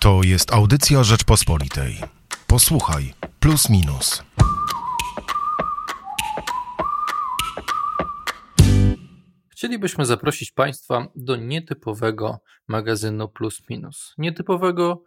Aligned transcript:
To 0.00 0.22
jest 0.22 0.52
audycja 0.52 1.04
Rzeczpospolitej. 1.04 1.96
Posłuchaj, 2.46 3.14
plus 3.40 3.70
minus. 3.70 4.22
Chcielibyśmy 9.50 10.06
zaprosić 10.06 10.52
Państwa 10.52 11.06
do 11.16 11.36
nietypowego 11.36 12.38
magazynu 12.68 13.28
Plus 13.28 13.62
Minus. 13.70 14.14
Nietypowego 14.18 15.02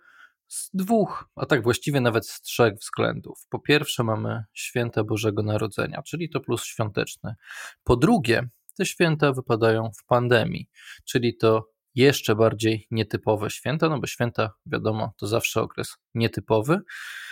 z 0.48 0.70
dwóch, 0.74 1.30
a 1.36 1.46
tak 1.46 1.64
właściwie 1.64 2.02
nawet 2.02 2.28
z 2.28 2.42
trzech 2.42 2.74
względów. 2.74 3.48
Po 3.50 3.60
pierwsze, 3.60 4.04
mamy 4.04 4.44
święta 4.54 5.04
Bożego 5.04 5.44
Narodzenia, 5.44 6.02
czyli 6.02 6.30
to 6.30 6.40
plus 6.40 6.64
świąteczny. 6.64 7.36
Po 7.84 7.96
drugie, 7.96 8.48
te 8.78 8.86
święta 8.86 9.32
wypadają 9.32 9.92
w 10.00 10.06
pandemii, 10.06 10.70
czyli 11.06 11.38
to 11.38 11.73
jeszcze 11.96 12.36
bardziej 12.36 12.88
nietypowe 12.92 13.50
święta, 13.50 13.90
no 13.90 14.00
bo 14.00 14.08
święta, 14.08 14.54
wiadomo, 14.66 15.14
to 15.18 15.28
zawsze 15.28 15.62
okres 15.62 15.98
nietypowy. 16.16 16.80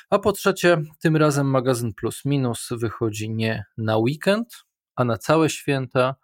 A 0.09 0.19
po 0.19 0.31
trzecie, 0.31 0.77
tym 0.99 1.17
razem 1.17 1.47
magazyn 1.47 1.93
Plus 1.93 2.25
Minus 2.25 2.67
wychodzi 2.71 3.29
nie 3.29 3.66
na 3.77 3.97
weekend, 3.97 4.47
a 4.95 5.03
na 5.03 5.17
całe 5.17 5.49
święta 5.49 6.16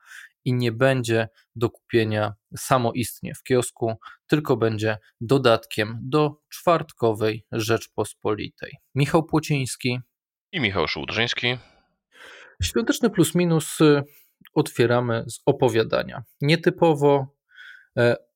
i 0.46 0.54
nie 0.54 0.72
będzie 0.72 1.30
do 1.56 1.70
kupienia 1.70 2.34
samoistnie 2.58 3.34
w 3.36 3.44
kiosku, 3.44 3.96
tylko 4.28 4.58
będzie 4.58 4.98
dodatkiem 5.22 6.00
do 6.02 6.42
czwartkowej 6.50 7.46
Rzeczpospolitej. 7.52 8.78
Michał 8.96 9.24
Płociński 9.24 10.00
i 10.52 10.60
Michał 10.60 10.88
Szułdrzyński. 10.88 11.58
Świąteczny 12.64 13.10
plus 13.10 13.36
minus 13.36 13.82
y, 13.82 14.04
otwieramy 14.54 15.26
z 15.28 15.40
opowiadania. 15.46 16.24
Nietypowo, 16.42 17.37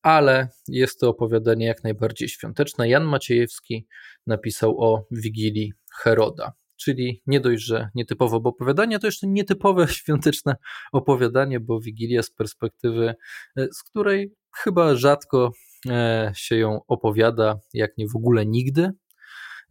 ale 0.01 0.47
jest 0.67 0.99
to 0.99 1.09
opowiadanie 1.09 1.65
jak 1.65 1.83
najbardziej 1.83 2.29
świąteczne. 2.29 2.89
Jan 2.89 3.03
Maciejewski 3.03 3.87
napisał 4.27 4.81
o 4.81 5.05
Wigilii 5.11 5.73
Heroda 6.01 6.53
czyli 6.83 7.21
nie 7.27 7.39
dość, 7.39 7.63
że 7.63 7.89
nietypowe 7.95 8.37
opowiadanie, 8.37 8.99
to 8.99 9.07
jeszcze 9.07 9.27
nietypowe 9.27 9.87
świąteczne 9.99 10.55
opowiadanie, 10.91 11.59
bo 11.59 11.79
Wigilia 11.79 12.23
z 12.23 12.31
perspektywy, 12.31 13.13
e, 13.57 13.67
z 13.73 13.83
której 13.83 14.33
chyba 14.55 14.95
rzadko 14.95 15.51
e, 15.89 16.31
się 16.35 16.55
ją 16.57 16.79
opowiada, 16.87 17.59
jak 17.73 17.97
nie 17.97 18.07
w 18.07 18.15
ogóle 18.15 18.45
nigdy. 18.45 18.91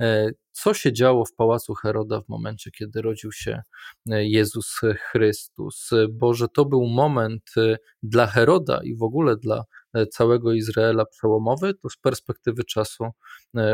E, 0.01 0.31
co 0.53 0.75
się 0.75 0.93
działo 0.93 1.25
w 1.25 1.35
pałacu 1.35 1.75
Heroda 1.75 2.21
w 2.21 2.29
momencie, 2.29 2.71
kiedy 2.71 3.03
rodził 3.03 3.33
się 3.33 3.63
Jezus 4.07 4.81
Chrystus? 5.11 5.91
Bo 6.11 6.35
że 6.35 6.49
to 6.49 6.65
był 6.65 6.87
moment 6.87 7.43
dla 8.03 8.27
Heroda 8.27 8.81
i 8.85 8.97
w 8.97 9.03
ogóle 9.03 9.37
dla 9.37 9.65
całego 10.11 10.53
Izraela 10.53 11.05
przełomowy, 11.07 11.75
to 11.75 11.89
z 11.89 11.97
perspektywy 11.97 12.65
czasu 12.65 13.05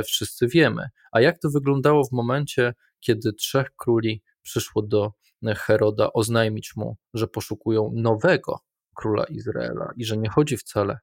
wszyscy 0.05 0.49
wiemy. 0.49 0.89
A 1.13 1.21
jak 1.21 1.39
to 1.39 1.51
wyglądało 1.51 2.05
w 2.05 2.13
momencie, 2.13 2.75
kiedy 3.01 3.33
trzech 3.33 3.67
króli 3.77 4.23
przyszło 4.43 4.83
do 4.83 5.13
Heroda 5.45 6.13
oznajmić 6.13 6.77
mu, 6.77 6.97
że 7.15 7.27
poszukują 7.27 7.91
nowego 7.95 8.61
króla 8.95 9.25
Izraela 9.25 9.93
i 9.97 10.05
że 10.05 10.17
nie 10.17 10.29
chodzi 10.29 10.57
wcale 10.57 10.99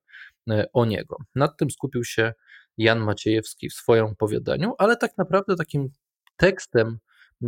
e, 0.50 0.66
o 0.74 0.86
niego. 0.86 1.18
Nad 1.36 1.58
tym 1.58 1.72
skupił 1.72 2.04
się 2.04 2.34
Jan 2.78 3.00
Maciejewski 3.00 3.70
w 3.70 3.74
swoim 3.74 4.06
opowiadaniu, 4.06 4.74
ale 4.78 4.98
tak 4.98 5.18
naprawdę 5.18 5.56
takim 5.56 5.90
tekstem, 6.38 6.98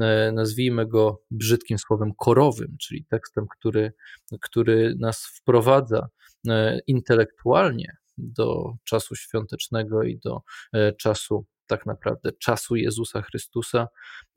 e, 0.02 0.32
nazwijmy 0.32 0.88
go 0.88 1.22
brzydkim 1.32 1.78
słowem 1.78 2.12
korowym, 2.18 2.78
czyli 2.82 3.06
tekstem, 3.06 3.46
który, 3.58 3.94
który 4.42 4.96
nas 5.00 5.26
wprowadza 5.26 6.08
e, 6.48 6.80
intelektualnie 6.88 7.98
do 8.18 8.74
czasu 8.84 9.16
świątecznego 9.16 10.04
i 10.04 10.20
do 10.20 10.42
czasu 10.98 11.46
tak 11.68 11.86
naprawdę 11.86 12.32
czasu 12.32 12.76
Jezusa 12.76 13.22
Chrystusa, 13.22 13.88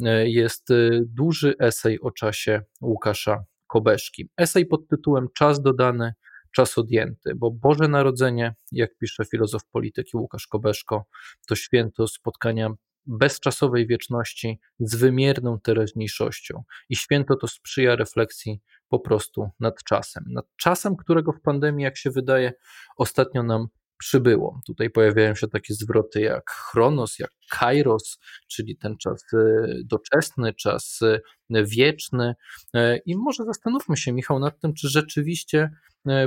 e, 0.04 0.28
jest 0.28 0.70
e, 0.70 0.74
duży 1.04 1.54
esej 1.58 2.00
o 2.00 2.10
czasie 2.10 2.62
Łukasza 2.82 3.44
Kobeszki. 3.66 4.28
Esej 4.36 4.66
pod 4.66 4.88
tytułem 4.88 5.28
Czas 5.34 5.62
dodany, 5.62 6.12
czas 6.50 6.78
odjęty, 6.78 7.34
bo 7.36 7.50
Boże 7.50 7.88
Narodzenie, 7.88 8.54
jak 8.72 8.96
pisze 8.98 9.24
filozof 9.24 9.62
polityki 9.72 10.16
Łukasz 10.16 10.46
Kobeszko, 10.46 11.04
to 11.48 11.54
święto 11.54 12.08
spotkania 12.08 12.70
bezczasowej 13.06 13.86
wieczności 13.86 14.60
z 14.80 14.94
wymierną 14.94 15.60
teraźniejszością. 15.60 16.62
I 16.88 16.96
święto 16.96 17.36
to 17.36 17.48
sprzyja 17.48 17.96
refleksji 17.96 18.60
po 18.88 19.00
prostu 19.00 19.50
nad 19.60 19.84
czasem. 19.84 20.24
Nad 20.26 20.46
czasem, 20.56 20.96
którego 20.96 21.32
w 21.32 21.40
pandemii, 21.40 21.84
jak 21.84 21.96
się 21.96 22.10
wydaje, 22.10 22.52
ostatnio 22.96 23.42
nam 23.42 23.68
przybyło. 23.98 24.60
Tutaj 24.66 24.90
pojawiają 24.90 25.34
się 25.34 25.48
takie 25.48 25.74
zwroty 25.74 26.20
jak 26.20 26.50
chronos, 26.50 27.18
jak 27.18 27.30
kairos, 27.50 28.18
czyli 28.48 28.76
ten 28.76 28.96
czas 28.96 29.24
e, 29.34 29.38
doczesny, 29.84 30.54
czas 30.54 31.00
e, 31.02 31.64
wieczny. 31.64 32.34
E, 32.74 32.96
I 32.96 33.16
może 33.16 33.44
zastanówmy 33.44 33.96
się, 33.96 34.12
Michał, 34.12 34.38
nad 34.38 34.60
tym, 34.60 34.74
czy 34.74 34.88
rzeczywiście 34.88 35.70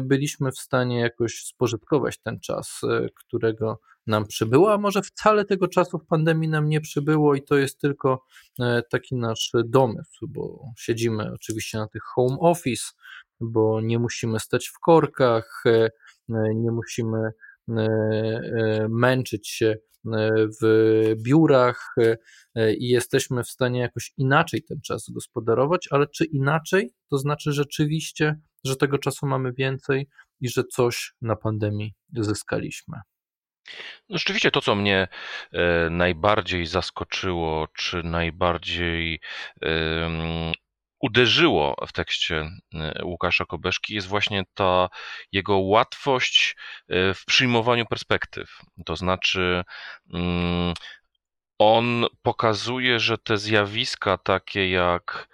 byliśmy 0.01 0.51
w 0.51 0.59
stanie 0.59 0.99
jakoś 0.99 1.43
spożytkować 1.43 2.17
ten 2.17 2.39
czas, 2.39 2.81
którego 3.15 3.79
nam 4.07 4.25
przybyło, 4.27 4.73
a 4.73 4.77
może 4.77 5.01
wcale 5.01 5.45
tego 5.45 5.67
czasu 5.67 5.99
w 5.99 6.05
pandemii 6.05 6.49
nam 6.49 6.69
nie 6.69 6.81
przybyło 6.81 7.35
i 7.35 7.43
to 7.43 7.57
jest 7.57 7.81
tylko 7.81 8.25
taki 8.91 9.15
nasz 9.15 9.51
domysł, 9.65 10.27
bo 10.27 10.63
siedzimy 10.77 11.31
oczywiście 11.33 11.77
na 11.77 11.87
tych 11.87 12.03
home 12.03 12.37
office, 12.39 12.85
bo 13.39 13.81
nie 13.81 13.99
musimy 13.99 14.39
stać 14.39 14.67
w 14.67 14.79
korkach, 14.79 15.63
nie 16.55 16.71
musimy 16.71 17.31
E, 17.69 17.81
e, 17.81 18.87
męczyć 18.89 19.47
się 19.49 19.65
e, 19.65 19.77
w 20.61 21.15
biurach 21.23 21.95
i 22.77 22.87
jesteśmy 22.87 23.43
w 23.43 23.49
stanie 23.49 23.79
jakoś 23.79 24.13
inaczej 24.17 24.63
ten 24.63 24.81
czas 24.81 25.09
gospodarować, 25.09 25.87
ale 25.91 26.07
czy 26.07 26.25
inaczej, 26.25 26.93
to 27.09 27.17
znaczy 27.17 27.51
rzeczywiście, 27.51 28.39
że 28.63 28.75
tego 28.75 28.97
czasu 28.97 29.25
mamy 29.25 29.53
więcej 29.53 30.07
i 30.39 30.49
że 30.49 30.63
coś 30.63 31.13
na 31.21 31.35
pandemii 31.35 31.93
zyskaliśmy. 32.13 32.97
No 34.09 34.17
rzeczywiście 34.17 34.51
to, 34.51 34.61
co 34.61 34.75
mnie 34.75 35.07
najbardziej 35.89 36.65
zaskoczyło, 36.65 37.67
czy 37.73 38.03
najbardziej 38.03 39.19
uderzyło 41.01 41.75
w 41.87 41.93
tekście 41.93 42.49
e, 42.73 43.05
Łukasza 43.05 43.45
Kobeszki, 43.45 43.93
jest 43.95 44.07
właśnie 44.07 44.43
ta 44.53 44.89
jego 45.31 45.57
łatwość 45.57 46.55
e, 46.89 47.13
w 47.13 47.25
przyjmowaniu 47.25 47.85
perspektyw. 47.85 48.59
To 48.85 48.95
znaczy, 48.95 49.63
mm, 50.13 50.73
on 51.57 52.05
pokazuje, 52.21 52.99
że 52.99 53.17
te 53.17 53.37
zjawiska 53.37 54.17
takie 54.17 54.69
jak 54.69 55.27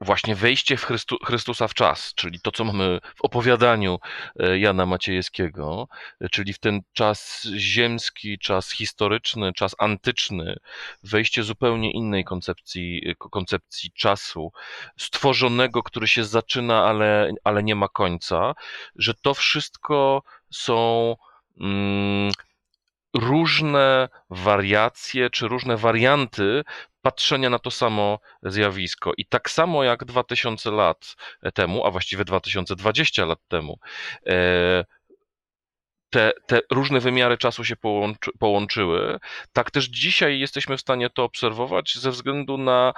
właśnie 0.00 0.34
wejście 0.34 0.76
w 0.76 0.84
Chrystu, 0.84 1.16
Chrystusa 1.24 1.68
w 1.68 1.74
czas, 1.74 2.14
czyli 2.14 2.40
to, 2.40 2.52
co 2.52 2.64
mamy 2.64 3.00
w 3.16 3.22
opowiadaniu 3.22 3.98
e, 4.38 4.58
Jana 4.58 4.86
Maciejewskiego, 4.86 5.88
e, 6.20 6.28
czyli 6.28 6.52
w 6.52 6.58
ten 6.58 6.80
czas 6.92 7.46
ziemski, 7.56 8.38
czas 8.38 8.70
historyczny, 8.70 9.52
czas 9.52 9.74
antyczny, 9.78 10.56
wejście 11.02 11.42
zupełnie 11.42 11.92
innej 11.92 12.24
koncepcji, 12.24 13.02
e, 13.08 13.14
koncepcji 13.14 13.92
czasu, 13.92 14.52
stworzonego, 14.98 15.82
który 15.82 16.08
się 16.08 16.24
zaczyna, 16.24 16.84
ale, 16.84 17.32
ale 17.44 17.62
nie 17.62 17.74
ma 17.74 17.88
końca, 17.88 18.54
że 18.96 19.14
to 19.14 19.34
wszystko 19.34 20.22
są. 20.50 21.16
Mm, 21.60 22.30
różne 23.14 24.08
wariacje 24.30 25.30
czy 25.30 25.48
różne 25.48 25.76
warianty 25.76 26.62
patrzenia 27.02 27.50
na 27.50 27.58
to 27.58 27.70
samo 27.70 28.18
zjawisko. 28.42 29.12
I 29.16 29.26
tak 29.26 29.50
samo 29.50 29.84
jak 29.84 30.04
2000 30.04 30.70
lat 30.70 31.16
temu, 31.54 31.86
a 31.86 31.90
właściwie 31.90 32.24
2020 32.24 33.24
lat 33.24 33.38
temu, 33.48 33.78
e, 34.26 34.84
te, 36.10 36.32
te 36.46 36.60
różne 36.70 37.00
wymiary 37.00 37.38
czasu 37.38 37.64
się 37.64 37.76
połączy, 37.76 38.30
połączyły, 38.38 39.18
tak 39.52 39.70
też 39.70 39.84
dzisiaj 39.84 40.40
jesteśmy 40.40 40.76
w 40.76 40.80
stanie 40.80 41.10
to 41.10 41.24
obserwować 41.24 41.94
ze 41.98 42.10
względu 42.10 42.58
na 42.58 42.92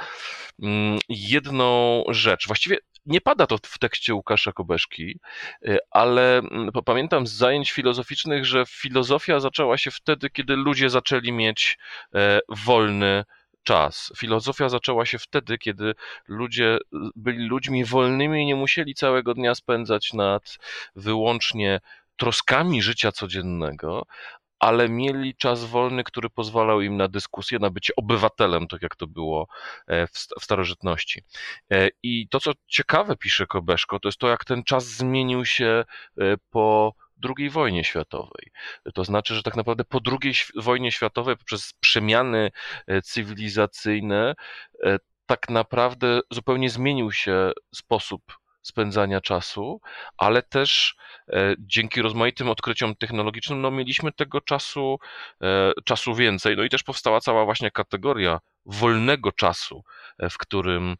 mm, 0.62 0.98
jedną 1.08 2.02
rzecz. 2.08 2.46
Właściwie 2.46 2.78
nie 3.06 3.20
pada 3.20 3.46
to 3.46 3.56
w 3.62 3.78
tekście 3.78 4.14
Łukasza 4.14 4.52
Kobeszki, 4.52 5.20
e, 5.64 5.78
ale 5.90 6.38
mm, 6.38 6.70
pamiętam 6.84 7.26
z 7.26 7.32
zajęć 7.32 7.72
filozoficznych, 7.72 8.44
że 8.44 8.64
filozofia 8.68 9.40
zaczęła 9.40 9.78
się 9.78 9.90
wtedy, 9.90 10.30
kiedy 10.30 10.56
ludzie 10.56 10.90
zaczęli 10.90 11.32
mieć 11.32 11.78
e, 12.14 12.40
wolny 12.48 13.24
czas. 13.62 14.12
Filozofia 14.16 14.68
zaczęła 14.68 15.06
się 15.06 15.18
wtedy, 15.18 15.58
kiedy 15.58 15.94
ludzie 16.28 16.78
byli 17.16 17.48
ludźmi 17.48 17.84
wolnymi 17.84 18.42
i 18.42 18.46
nie 18.46 18.56
musieli 18.56 18.94
całego 18.94 19.34
dnia 19.34 19.54
spędzać 19.54 20.12
nad 20.12 20.58
wyłącznie 20.96 21.80
troskami 22.16 22.82
życia 22.82 23.12
codziennego, 23.12 24.06
ale 24.62 24.88
mieli 24.88 25.34
czas 25.34 25.64
wolny, 25.64 26.04
który 26.04 26.30
pozwalał 26.30 26.80
im 26.80 26.96
na 26.96 27.08
dyskusję, 27.08 27.58
na 27.58 27.70
bycie 27.70 27.92
obywatelem, 27.96 28.68
tak 28.68 28.82
jak 28.82 28.96
to 28.96 29.06
było 29.06 29.46
e, 29.86 30.06
w 30.06 30.42
starożytności. 30.42 31.22
E, 31.72 31.88
I 32.02 32.28
to, 32.28 32.40
co 32.40 32.52
ciekawe 32.66 33.16
pisze 33.16 33.46
Kobeszko, 33.46 34.00
to 34.00 34.08
jest 34.08 34.18
to, 34.18 34.28
jak 34.28 34.44
ten 34.44 34.64
czas 34.64 34.84
zmienił 34.84 35.44
się 35.44 35.84
e, 36.18 36.36
po 36.50 36.94
II 37.38 37.50
wojnie 37.50 37.84
światowej. 37.84 38.50
To 38.94 39.04
znaczy, 39.04 39.34
że 39.34 39.42
tak 39.42 39.56
naprawdę 39.56 39.84
po 39.84 40.00
II 40.22 40.34
wojnie 40.56 40.92
światowej, 40.92 41.36
poprzez 41.36 41.72
przemiany 41.80 42.50
cywilizacyjne, 43.04 44.34
tak 45.26 45.48
naprawdę 45.50 46.20
zupełnie 46.30 46.70
zmienił 46.70 47.12
się 47.12 47.52
sposób 47.74 48.41
spędzania 48.62 49.20
czasu, 49.20 49.80
ale 50.16 50.42
też 50.42 50.96
e, 51.28 51.54
dzięki 51.58 52.02
rozmaitym 52.02 52.48
odkryciom 52.48 52.96
technologicznym 52.96 53.60
no, 53.60 53.70
mieliśmy 53.70 54.12
tego 54.12 54.40
czasu, 54.40 54.98
e, 55.42 55.72
czasu 55.84 56.14
więcej. 56.14 56.56
No 56.56 56.62
i 56.62 56.68
też 56.68 56.82
powstała 56.82 57.20
cała 57.20 57.44
właśnie 57.44 57.70
kategoria 57.70 58.40
wolnego 58.66 59.32
czasu, 59.32 59.84
e, 60.18 60.30
w 60.30 60.38
którym 60.38 60.96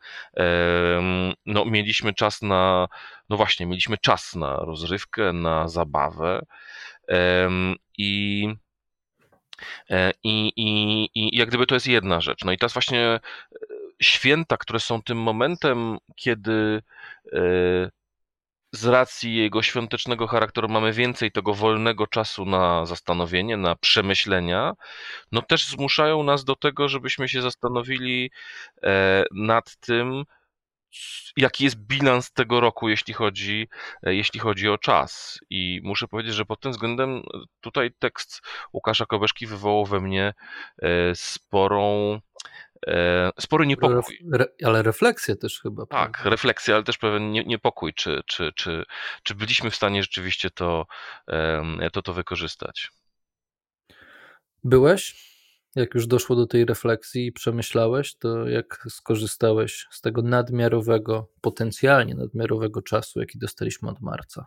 no, 1.47 1.65
mieliśmy 1.65 2.15
czas 2.15 2.43
na, 2.43 2.89
no 3.29 3.37
właśnie, 3.37 3.67
mieliśmy 3.67 3.99
czas 3.99 4.35
na 4.35 4.57
rozrywkę, 4.57 5.33
na 5.33 5.69
zabawę 5.69 6.43
i 7.99 8.49
i, 10.23 10.53
i, 10.57 11.09
I 11.15 11.37
jak 11.37 11.49
gdyby 11.49 11.67
to 11.67 11.75
jest 11.75 11.87
jedna 11.87 12.21
rzecz. 12.21 12.45
No 12.45 12.53
i 12.53 12.59
teraz 12.59 12.73
właśnie 12.73 13.21
święta, 14.03 14.57
które 14.57 14.81
są 14.81 15.03
tym 15.03 15.19
momentem, 15.19 15.99
kiedy 16.17 16.83
e, 17.33 17.41
z 18.73 18.87
racji 18.87 19.37
jego 19.37 19.63
świątecznego 19.63 20.27
charakteru 20.27 20.69
mamy 20.69 20.93
więcej 20.93 21.33
tego 21.33 21.55
wolnego 21.55 22.07
czasu 22.07 22.45
na 22.45 22.87
zastanowienie, 22.87 23.57
na 23.57 23.77
przemyślenia, 23.77 24.73
no 25.33 25.43
też 25.43 25.67
zmuszają 25.69 26.23
nas 26.23 26.45
do 26.45 26.57
tego, 26.57 26.89
żebyśmy 26.89 27.29
się 27.29 27.43
zastanowili 27.43 28.31
e, 28.83 29.25
nad 29.33 29.77
tym, 29.77 30.25
jaki 31.37 31.65
jest 31.65 31.77
bilans 31.77 32.33
tego 32.33 32.61
roku, 32.61 32.89
jeśli 32.89 33.15
chodzi, 33.15 33.69
e, 34.03 34.15
jeśli 34.15 34.41
chodzi 34.41 34.69
o 34.69 34.79
czas. 34.79 35.39
I 35.51 35.81
muszę 35.85 36.09
powiedzieć, 36.09 36.35
że 36.35 36.45
pod 36.45 36.61
tym 36.61 36.73
względem 36.73 37.23
tutaj 37.61 37.91
tekst 37.99 38.43
Łukasza 38.73 39.07
Kobeszki 39.07 39.47
wywołał 39.47 39.87
we 39.87 40.01
mnie 40.01 40.35
sporą 41.15 42.21
spory 43.41 43.67
niepokój. 43.67 44.19
Re, 44.33 44.47
ale 44.65 44.83
refleksja 44.83 45.37
też 45.37 45.61
chyba. 45.61 45.87
Tak, 45.87 46.13
prawda? 46.13 46.31
refleksja, 46.31 46.75
ale 46.75 46.85
też 46.85 46.99
pewien 46.99 47.33
niepokój, 47.33 47.95
czy, 47.95 48.21
czy, 48.27 48.53
czy, 48.57 48.85
czy 49.23 49.35
byliśmy 49.35 49.71
w 49.71 49.77
stanie 49.77 50.03
rzeczywiście 50.03 50.51
to, 50.51 50.87
to, 51.93 52.03
to 52.03 52.13
wykorzystać. 52.13 52.91
Byłeś? 54.65 55.33
Jak 55.77 55.95
już 55.95 56.07
doszło 56.07 56.37
do 56.37 56.47
tej 56.47 56.65
refleksji 56.65 57.27
i 57.27 57.33
przemyślałeś, 57.33 58.17
to 58.17 58.49
jak 58.49 58.87
skorzystałeś 58.89 59.87
z 59.91 60.01
tego 60.01 60.23
nadmiarowego, 60.23 61.29
potencjalnie 61.41 62.15
nadmiarowego 62.15 62.83
czasu, 62.83 63.21
jaki 63.21 63.39
dostaliśmy 63.39 63.89
od 63.89 64.01
marca? 64.01 64.47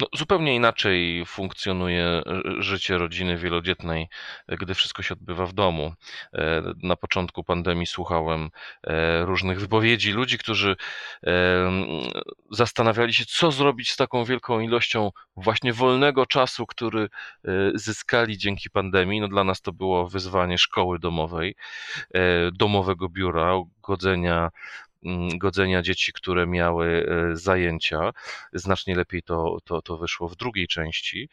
No, 0.00 0.06
zupełnie 0.14 0.56
inaczej 0.56 1.26
funkcjonuje 1.26 2.04
e, 2.04 2.22
życie 2.58 2.98
rodziny 2.98 3.36
wielodzietnej, 3.36 4.08
e, 4.46 4.56
gdy 4.56 4.74
wszystko 4.74 5.02
się 5.02 5.14
odbywa 5.14 5.46
w 5.46 5.52
domu. 5.52 5.92
E, 6.32 6.62
na 6.82 6.96
początku 6.96 7.44
pandemii 7.44 7.86
słuchałem 7.86 8.50
różnych 9.20 9.60
wypowiedzi 9.60 10.12
ludzi, 10.12 10.38
którzy 10.38 10.76
zastanawiali 12.50 13.14
się, 13.14 13.24
co 13.28 13.52
zrobić 13.52 13.90
z 13.90 13.96
taką 13.96 14.24
wielką 14.24 14.60
ilością 14.60 15.10
właśnie 15.36 15.72
wolnego 15.72 16.26
czasu, 16.26 16.66
który 16.66 17.08
zyskali 17.74 18.38
dzięki 18.38 18.70
pandemii. 18.70 19.20
No, 19.20 19.28
dla 19.28 19.44
nas 19.44 19.60
to 19.60 19.72
było 19.72 20.08
wyzwanie 20.08 20.58
szkoły 20.58 20.98
domowej, 20.98 21.56
domowego 22.52 23.08
biura, 23.08 23.52
godzenia 23.82 24.50
godzenia 25.34 25.82
dzieci, 25.82 26.12
które 26.12 26.46
miały 26.46 27.06
e, 27.32 27.36
zajęcia. 27.36 28.10
Znacznie 28.52 28.96
lepiej 28.96 29.22
to, 29.22 29.58
to, 29.64 29.82
to 29.82 29.96
wyszło 29.98 30.28
w 30.28 30.36
drugiej 30.36 30.68
części 30.68 31.28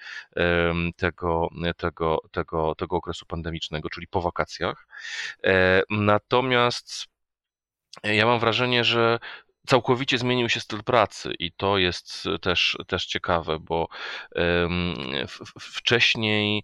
tego, 0.95 1.50
tego, 1.77 2.18
tego, 2.31 2.75
tego 2.75 2.95
okresu 2.95 3.25
pandemicznego, 3.25 3.89
czyli 3.89 4.07
po 4.07 4.21
wakacjach. 4.21 4.88
E, 5.44 5.83
natomiast 5.89 7.07
ja 8.03 8.25
mam 8.25 8.39
wrażenie, 8.39 8.83
że 8.83 9.19
całkowicie 9.71 10.18
zmienił 10.18 10.50
się 10.50 10.59
styl 10.59 10.83
pracy 10.83 11.33
i 11.39 11.51
to 11.51 11.77
jest 11.77 12.23
też, 12.41 12.77
też 12.88 13.06
ciekawe, 13.06 13.59
bo 13.59 13.88
wcześniej, 15.59 16.63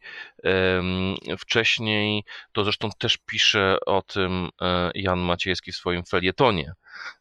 wcześniej, 1.40 2.24
to 2.52 2.64
zresztą 2.64 2.90
też 2.98 3.18
pisze 3.18 3.78
o 3.86 4.02
tym 4.02 4.50
e, 4.62 4.92
Jan 4.96 5.20
Maciejski 5.20 5.72
w 5.72 5.76
swoim 5.76 6.04
felietonie, 6.04 6.74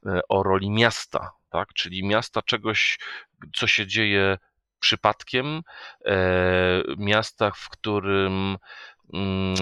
e, 0.06 0.20
o 0.28 0.42
roli 0.42 0.70
miasta, 0.70 1.30
tak? 1.50 1.72
czyli 1.74 2.04
miasta 2.04 2.42
czegoś, 2.42 2.98
co 3.54 3.66
się 3.66 3.86
dzieje 3.86 4.38
przypadkiem, 4.80 5.62
e, 6.04 6.82
miasta, 6.98 7.50
w 7.50 7.68
którym 7.68 8.56
mm, 9.14 9.56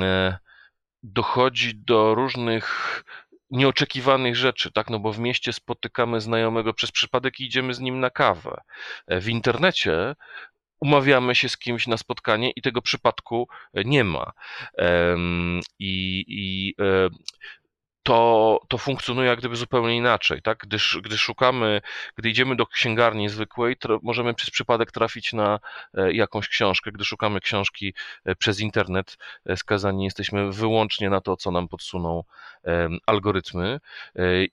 dochodzi 1.02 1.74
do 1.74 2.14
różnych 2.14 3.04
nieoczekiwanych 3.50 4.36
rzeczy, 4.36 4.72
tak? 4.72 4.90
No 4.90 4.98
bo 4.98 5.12
w 5.12 5.18
mieście 5.18 5.52
spotykamy 5.52 6.20
znajomego 6.20 6.74
przez 6.74 6.92
przypadek 6.92 7.40
i 7.40 7.44
idziemy 7.44 7.74
z 7.74 7.80
nim 7.80 8.00
na 8.00 8.10
kawę. 8.10 8.60
E, 9.06 9.20
w 9.20 9.28
internecie 9.28 10.14
umawiamy 10.80 11.34
się 11.34 11.48
z 11.48 11.58
kimś 11.58 11.86
na 11.86 11.96
spotkanie 11.96 12.50
i 12.56 12.62
tego 12.62 12.82
przypadku 12.82 13.48
nie 13.74 14.04
ma. 14.04 14.32
I, 15.78 16.24
i 16.28 16.74
e, 16.80 17.08
to, 18.04 18.60
to 18.68 18.78
funkcjonuje 18.78 19.28
jak 19.28 19.38
gdyby 19.38 19.56
zupełnie 19.56 19.96
inaczej, 19.96 20.42
tak? 20.42 20.58
Gdy, 20.58 20.76
gdy 21.02 21.18
szukamy, 21.18 21.80
gdy 22.16 22.28
idziemy 22.28 22.56
do 22.56 22.66
księgarni 22.66 23.28
zwykłej, 23.28 23.76
możemy 24.02 24.34
przez 24.34 24.50
przypadek 24.50 24.92
trafić 24.92 25.32
na 25.32 25.60
e, 25.94 26.12
jakąś 26.12 26.48
książkę. 26.48 26.92
Gdy 26.92 27.04
szukamy 27.04 27.40
książki 27.40 27.94
e, 28.24 28.36
przez 28.36 28.60
internet, 28.60 29.16
e, 29.46 29.56
skazani 29.56 30.04
jesteśmy 30.04 30.52
wyłącznie 30.52 31.10
na 31.10 31.20
to, 31.20 31.36
co 31.36 31.50
nam 31.50 31.68
podsuną 31.68 32.24
algorytmy. 33.06 33.80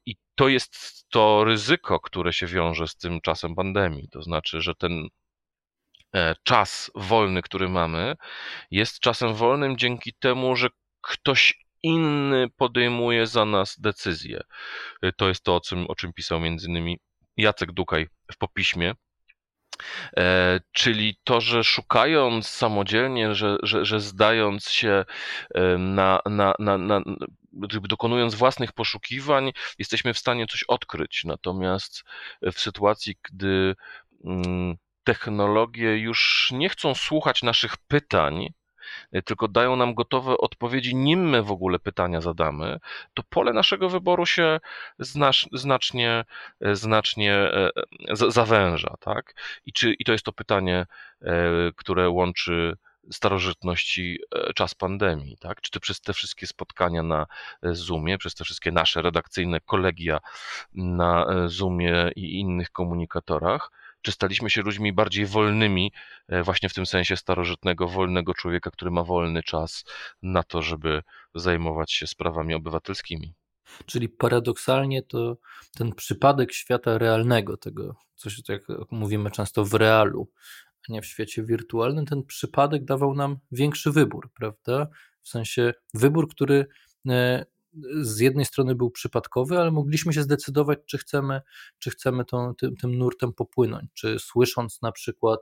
I 0.05 0.15
to 0.35 0.47
jest 0.47 1.05
to 1.09 1.43
ryzyko, 1.43 1.99
które 1.99 2.33
się 2.33 2.47
wiąże 2.47 2.87
z 2.87 2.95
tym 2.95 3.21
czasem 3.21 3.55
pandemii. 3.55 4.09
To 4.09 4.21
znaczy, 4.21 4.61
że 4.61 4.75
ten 4.75 5.07
czas 6.43 6.91
wolny, 6.95 7.41
który 7.41 7.69
mamy, 7.69 8.15
jest 8.71 8.99
czasem 8.99 9.33
wolnym 9.33 9.77
dzięki 9.77 10.13
temu, 10.13 10.55
że 10.55 10.69
ktoś 11.01 11.61
inny 11.83 12.49
podejmuje 12.57 13.27
za 13.27 13.45
nas 13.45 13.79
decyzje. 13.79 14.41
Y, 15.05 15.13
to 15.17 15.27
jest 15.27 15.43
to, 15.43 15.55
o 15.55 15.61
czym, 15.61 15.85
o 15.87 15.95
czym 15.95 16.13
pisał 16.13 16.39
między 16.39 16.67
innymi 16.67 16.99
Jacek 17.37 17.71
Dukaj 17.71 18.07
w 18.31 18.37
popiśmie. 18.37 18.93
E, 20.17 20.59
czyli 20.71 21.19
to, 21.23 21.41
że 21.41 21.63
szukając 21.63 22.47
samodzielnie, 22.47 23.35
że, 23.35 23.57
że, 23.63 23.85
że 23.85 23.99
zdając 23.99 24.69
się 24.69 25.05
na, 25.77 26.21
na, 26.25 26.53
na, 26.59 26.77
na, 26.77 27.01
dokonując 27.89 28.35
własnych 28.35 28.71
poszukiwań, 28.71 29.51
jesteśmy 29.79 30.13
w 30.13 30.17
stanie 30.19 30.47
coś 30.47 30.63
odkryć. 30.63 31.23
Natomiast 31.25 32.03
w 32.53 32.59
sytuacji, 32.59 33.15
gdy 33.23 33.75
mm, 34.25 34.75
technologie 35.03 35.97
już 35.97 36.49
nie 36.53 36.69
chcą 36.69 36.95
słuchać 36.95 37.43
naszych 37.43 37.77
pytań, 37.77 38.47
Y, 38.47 38.60
tylko 39.25 39.47
dają 39.47 39.75
nam 39.75 39.93
gotowe 39.93 40.37
odpowiedzi, 40.37 40.95
nim 40.95 41.29
my 41.29 41.43
w 41.43 41.51
ogóle 41.51 41.79
pytania 41.79 42.21
zadamy, 42.21 42.79
to 43.13 43.23
pole 43.29 43.53
naszego 43.53 43.89
wyboru 43.89 44.25
się 44.25 44.59
znacznie, 44.99 46.25
y, 46.65 46.75
znacznie 46.75 47.51
y, 48.11 48.31
zawęża. 48.31 48.95
Tak? 48.99 49.35
I, 49.65 49.73
czy, 49.73 49.93
I 49.93 50.03
to 50.03 50.11
jest 50.11 50.25
to 50.25 50.31
pytanie, 50.31 50.85
które 51.75 52.09
łączy 52.09 52.77
starożytności 53.11 54.19
czas 54.55 54.75
pandemii, 54.75 55.37
tak? 55.37 55.61
Czy 55.61 55.71
ty 55.71 55.79
przez 55.79 56.01
te 56.01 56.13
wszystkie 56.13 56.47
spotkania 56.47 57.03
na 57.03 57.25
Zoomie, 57.63 58.17
przez 58.17 58.35
te 58.35 58.43
wszystkie 58.43 58.71
nasze 58.71 59.01
redakcyjne 59.01 59.59
kolegia 59.59 60.19
na 60.73 61.25
Zoomie 61.45 62.11
i 62.15 62.39
innych 62.39 62.71
komunikatorach, 62.71 63.71
czy 64.01 64.11
staliśmy 64.11 64.49
się 64.49 64.61
ludźmi 64.61 64.93
bardziej 64.93 65.25
wolnymi, 65.25 65.91
e, 66.27 66.43
właśnie 66.43 66.69
w 66.69 66.73
tym 66.73 66.85
sensie 66.85 67.17
starożytnego, 67.17 67.87
wolnego 67.87 68.33
człowieka, 68.33 68.71
który 68.71 68.91
ma 68.91 69.03
wolny 69.03 69.43
czas 69.43 69.83
na 70.21 70.43
to, 70.43 70.61
żeby 70.61 71.01
zajmować 71.35 71.91
się 71.91 72.07
sprawami 72.07 72.53
obywatelskimi. 72.53 73.33
Czyli 73.85 74.09
paradoksalnie 74.09 75.03
to 75.03 75.37
ten 75.77 75.95
przypadek 75.95 76.53
świata 76.53 76.97
realnego, 76.97 77.57
tego, 77.57 77.95
coś 78.15 78.41
jak 78.49 78.61
mówimy 78.91 79.31
często 79.31 79.65
w 79.65 79.73
realu, 79.73 80.31
a 80.89 80.93
nie 80.93 81.01
w 81.01 81.05
świecie 81.05 81.43
wirtualnym, 81.43 82.05
ten 82.05 82.23
przypadek 82.23 82.85
dawał 82.85 83.13
nam 83.13 83.37
większy 83.51 83.91
wybór, 83.91 84.31
prawda? 84.33 84.87
W 85.21 85.29
sensie 85.29 85.73
wybór, 85.93 86.29
który 86.29 86.65
e, 87.09 87.45
z 88.01 88.19
jednej 88.19 88.45
strony 88.45 88.75
był 88.75 88.91
przypadkowy, 88.91 89.59
ale 89.59 89.71
mogliśmy 89.71 90.13
się 90.13 90.23
zdecydować, 90.23 90.79
czy 90.85 90.97
chcemy, 90.97 91.41
czy 91.79 91.89
chcemy 91.89 92.25
tą, 92.25 92.55
tym, 92.55 92.75
tym 92.75 92.97
nurtem 92.97 93.33
popłynąć, 93.33 93.89
czy 93.93 94.19
słysząc 94.19 94.81
na 94.81 94.91
przykład 94.91 95.39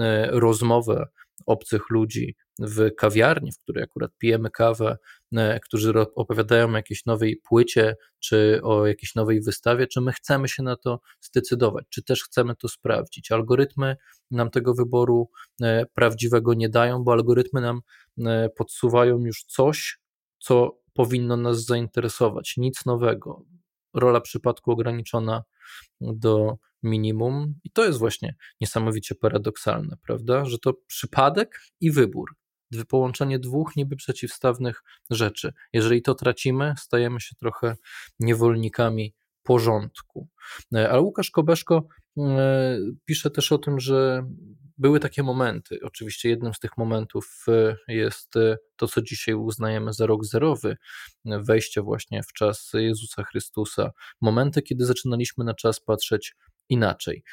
e, 0.00 0.30
rozmowę 0.30 1.06
obcych 1.46 1.90
ludzi 1.90 2.36
w 2.58 2.94
kawiarni, 2.94 3.52
w 3.52 3.58
której 3.58 3.84
akurat 3.84 4.10
pijemy 4.18 4.50
kawę, 4.50 4.98
e, 5.36 5.60
którzy 5.60 5.92
opowiadają 6.14 6.68
o 6.72 6.76
jakiejś 6.76 7.06
nowej 7.06 7.36
płycie, 7.36 7.96
czy 8.18 8.60
o 8.62 8.86
jakiejś 8.86 9.14
nowej 9.14 9.40
wystawie, 9.40 9.86
czy 9.86 10.00
my 10.00 10.12
chcemy 10.12 10.48
się 10.48 10.62
na 10.62 10.76
to 10.76 11.00
zdecydować, 11.20 11.84
czy 11.90 12.02
też 12.02 12.24
chcemy 12.24 12.56
to 12.56 12.68
sprawdzić. 12.68 13.32
Algorytmy 13.32 13.96
nam 14.30 14.50
tego 14.50 14.74
wyboru 14.74 15.30
e, 15.62 15.86
prawdziwego 15.94 16.54
nie 16.54 16.68
dają, 16.68 17.04
bo 17.04 17.12
algorytmy 17.12 17.60
nam 17.60 17.80
podsuwają 18.56 19.18
już 19.18 19.44
coś, 19.44 19.98
co 20.38 20.83
powinno 20.94 21.36
nas 21.36 21.64
zainteresować, 21.64 22.54
nic 22.56 22.86
nowego. 22.86 23.44
Rola 23.94 24.20
przypadku 24.20 24.70
ograniczona 24.70 25.42
do 26.00 26.56
minimum, 26.82 27.54
i 27.64 27.70
to 27.70 27.84
jest 27.84 27.98
właśnie 27.98 28.34
niesamowicie 28.60 29.14
paradoksalne, 29.14 29.96
prawda? 30.02 30.44
Że 30.44 30.58
to 30.58 30.74
przypadek 30.86 31.60
i 31.80 31.90
wybór 31.90 32.30
połączenie 32.88 33.38
dwóch 33.38 33.76
niby 33.76 33.96
przeciwstawnych 33.96 34.82
rzeczy. 35.10 35.52
Jeżeli 35.72 36.02
to 36.02 36.14
tracimy, 36.14 36.74
stajemy 36.78 37.20
się 37.20 37.36
trochę 37.36 37.76
niewolnikami 38.20 39.14
porządku. 39.42 40.28
Ale 40.72 41.00
Łukasz 41.00 41.30
Kobeszko 41.30 41.86
e, 42.18 42.78
pisze 43.04 43.30
też 43.30 43.52
o 43.52 43.58
tym, 43.58 43.80
że 43.80 44.26
były 44.78 45.00
takie 45.00 45.22
momenty. 45.22 45.78
Oczywiście 45.82 46.28
jednym 46.28 46.54
z 46.54 46.58
tych 46.58 46.76
momentów 46.76 47.44
e, 47.48 47.76
jest 47.88 48.34
to, 48.76 48.88
co 48.88 49.02
dzisiaj 49.02 49.34
uznajemy 49.34 49.92
za 49.92 50.06
rok 50.06 50.24
zerowy, 50.24 50.76
wejście 51.24 51.82
właśnie 51.82 52.22
w 52.22 52.32
czas 52.32 52.70
Jezusa 52.74 53.24
Chrystusa. 53.24 53.90
Momenty, 54.20 54.62
kiedy 54.62 54.86
zaczynaliśmy 54.86 55.44
na 55.44 55.54
czas 55.54 55.80
patrzeć 55.80 56.34
inaczej. 56.68 57.24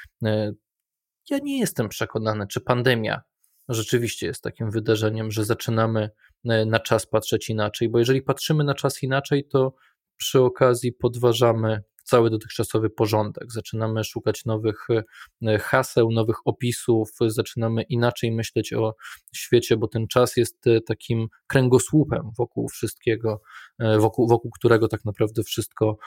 Ja 1.29 1.37
nie 1.43 1.59
jestem 1.59 1.89
przekonany, 1.89 2.47
czy 2.47 2.61
pandemia 2.61 3.21
rzeczywiście 3.69 4.27
jest 4.27 4.43
takim 4.43 4.71
wydarzeniem, 4.71 5.31
że 5.31 5.45
zaczynamy 5.45 6.09
e, 6.45 6.65
na 6.65 6.79
czas 6.79 7.05
patrzeć 7.05 7.49
inaczej, 7.49 7.89
bo 7.89 7.99
jeżeli 7.99 8.21
patrzymy 8.21 8.63
na 8.63 8.73
czas 8.73 9.03
inaczej, 9.03 9.47
to 9.47 9.75
przy 10.17 10.41
okazji 10.41 10.93
podważamy 10.93 11.83
cały 12.03 12.29
dotychczasowy 12.29 12.89
porządek. 12.89 13.51
Zaczynamy 13.51 14.03
szukać 14.03 14.45
nowych 14.45 14.87
e, 15.47 15.59
haseł, 15.59 16.11
nowych 16.11 16.35
opisów, 16.45 17.09
zaczynamy 17.27 17.83
inaczej 17.83 18.31
myśleć 18.31 18.73
o 18.73 18.95
świecie, 19.35 19.77
bo 19.77 19.87
ten 19.87 20.07
czas 20.07 20.37
jest 20.37 20.67
e, 20.67 20.81
takim 20.81 21.27
kręgosłupem 21.47 22.31
wokół 22.37 22.69
wszystkiego, 22.69 23.41
wokół, 23.99 24.27
wokół 24.27 24.51
którego 24.51 24.87
tak 24.87 25.05
naprawdę 25.05 25.43
wszystko 25.43 25.97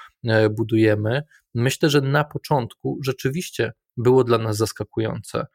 budujemy. 0.50 1.22
Myślę, 1.54 1.90
że 1.90 2.00
na 2.00 2.24
początku 2.24 2.98
rzeczywiście 3.04 3.72
było 3.96 4.24
dla 4.24 4.38
nas 4.38 4.56
zaskakujące. 4.56 5.46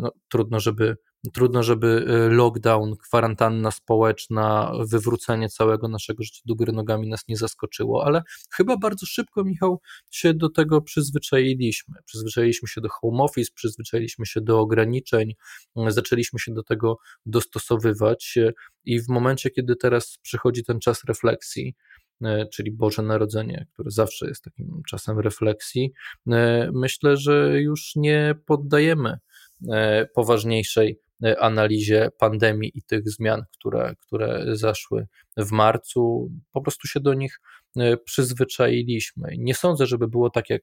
No, 0.00 0.12
trudno, 0.28 0.60
żeby 0.60 0.96
Trudno, 1.32 1.62
żeby 1.62 1.86
y, 1.86 2.30
lockdown, 2.30 2.96
kwarantanna 2.96 3.70
społeczna, 3.70 4.72
wywrócenie 4.90 5.48
całego 5.48 5.88
naszego 5.88 6.22
życia 6.22 6.42
do 6.44 6.54
góry 6.54 6.72
nogami 6.72 7.08
nas 7.08 7.28
nie 7.28 7.36
zaskoczyło, 7.36 8.04
ale 8.04 8.22
chyba 8.52 8.76
bardzo 8.76 9.06
szybko, 9.06 9.44
Michał, 9.44 9.80
się 10.10 10.34
do 10.34 10.50
tego 10.50 10.82
przyzwyczailiśmy. 10.82 11.94
Przyzwyczailiśmy 12.04 12.68
się 12.68 12.80
do 12.80 12.88
home 12.88 13.22
office, 13.22 13.50
przyzwyczailiśmy 13.54 14.26
się 14.26 14.40
do 14.40 14.60
ograniczeń, 14.60 15.34
zaczęliśmy 15.88 16.38
się 16.38 16.54
do 16.54 16.62
tego 16.62 16.98
dostosowywać 17.26 18.38
i 18.84 19.00
w 19.00 19.08
momencie, 19.08 19.50
kiedy 19.50 19.76
teraz 19.76 20.18
przychodzi 20.22 20.64
ten 20.64 20.80
czas 20.80 21.04
refleksji, 21.04 21.74
y, 22.24 22.26
czyli 22.52 22.72
Boże 22.72 23.02
Narodzenie, 23.02 23.66
które 23.72 23.90
zawsze 23.90 24.28
jest 24.28 24.44
takim 24.44 24.82
czasem 24.88 25.18
refleksji, 25.18 25.92
y, 26.26 26.32
myślę, 26.72 27.16
że 27.16 27.60
już 27.60 27.92
nie 27.96 28.34
poddajemy 28.46 29.18
poważniejszej 30.14 31.00
analizie 31.38 32.10
pandemii 32.18 32.72
i 32.74 32.82
tych 32.82 33.10
zmian, 33.10 33.42
które, 33.52 33.94
które 34.06 34.56
zaszły 34.56 35.06
w 35.36 35.50
marcu. 35.52 36.30
Po 36.52 36.60
prostu 36.60 36.88
się 36.88 37.00
do 37.00 37.14
nich 37.14 37.40
e, 37.76 37.96
przyzwyczailiśmy. 37.96 39.28
Nie 39.38 39.54
sądzę, 39.54 39.86
żeby 39.86 40.08
było 40.08 40.30
tak, 40.30 40.50
jak 40.50 40.62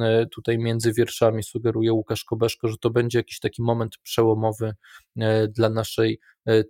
e, 0.00 0.26
tutaj 0.26 0.58
między 0.58 0.92
wierszami 0.92 1.42
sugeruje 1.42 1.92
Łukasz 1.92 2.24
Kobeszko, 2.24 2.68
że 2.68 2.76
to 2.80 2.90
będzie 2.90 3.18
jakiś 3.18 3.40
taki 3.40 3.62
moment 3.62 3.98
przełomowy 4.02 4.74
dla 5.48 5.70
naszej 5.70 6.20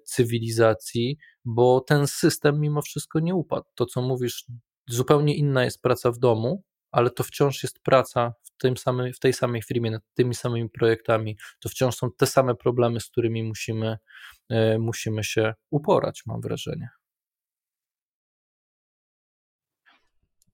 cywilizacji, 0.04 1.18
bo 1.44 1.80
ten 1.80 2.06
system 2.06 2.60
mimo 2.60 2.82
wszystko 2.82 3.20
nie 3.20 3.34
upadł. 3.34 3.64
To, 3.74 3.86
co 3.86 4.02
mówisz, 4.02 4.44
zupełnie 4.88 5.36
inna 5.36 5.64
jest 5.64 5.82
praca 5.82 6.12
w 6.12 6.18
domu, 6.18 6.62
ale 6.90 7.10
to 7.10 7.24
wciąż 7.24 7.62
jest 7.62 7.80
praca 7.82 8.34
w, 8.42 8.62
tym 8.62 8.76
samym, 8.76 9.12
w 9.12 9.18
tej 9.18 9.32
samej 9.32 9.62
firmie, 9.62 9.90
nad 9.90 10.02
tymi 10.14 10.34
samymi 10.34 10.70
projektami. 10.70 11.36
To 11.60 11.68
wciąż 11.68 11.96
są 11.96 12.10
te 12.12 12.26
same 12.26 12.54
problemy, 12.54 13.00
z 13.00 13.08
którymi 13.08 13.44
musimy, 13.44 13.98
e, 14.50 14.78
musimy 14.78 15.24
się 15.24 15.54
uporać, 15.70 16.22
mam 16.26 16.40
wrażenie. 16.40 16.88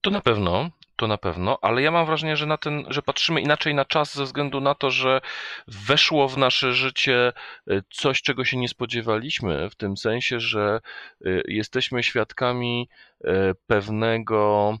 To 0.01 0.11
na 0.11 0.21
pewno, 0.21 0.69
to 0.95 1.07
na 1.07 1.17
pewno, 1.17 1.57
ale 1.61 1.81
ja 1.81 1.91
mam 1.91 2.05
wrażenie, 2.05 2.37
że, 2.37 2.45
na 2.45 2.57
ten, 2.57 2.85
że 2.89 3.01
patrzymy 3.01 3.41
inaczej 3.41 3.75
na 3.75 3.85
czas 3.85 4.15
ze 4.15 4.23
względu 4.23 4.61
na 4.61 4.75
to, 4.75 4.91
że 4.91 5.21
weszło 5.67 6.27
w 6.27 6.37
nasze 6.37 6.73
życie 6.73 7.33
e, 7.67 7.81
coś, 7.89 8.21
czego 8.21 8.45
się 8.45 8.57
nie 8.57 8.69
spodziewaliśmy, 8.69 9.69
w 9.69 9.75
tym 9.75 9.97
sensie, 9.97 10.39
że 10.39 10.81
e, 11.25 11.29
jesteśmy 11.47 12.03
świadkami 12.03 12.89
pewnego 13.67 14.77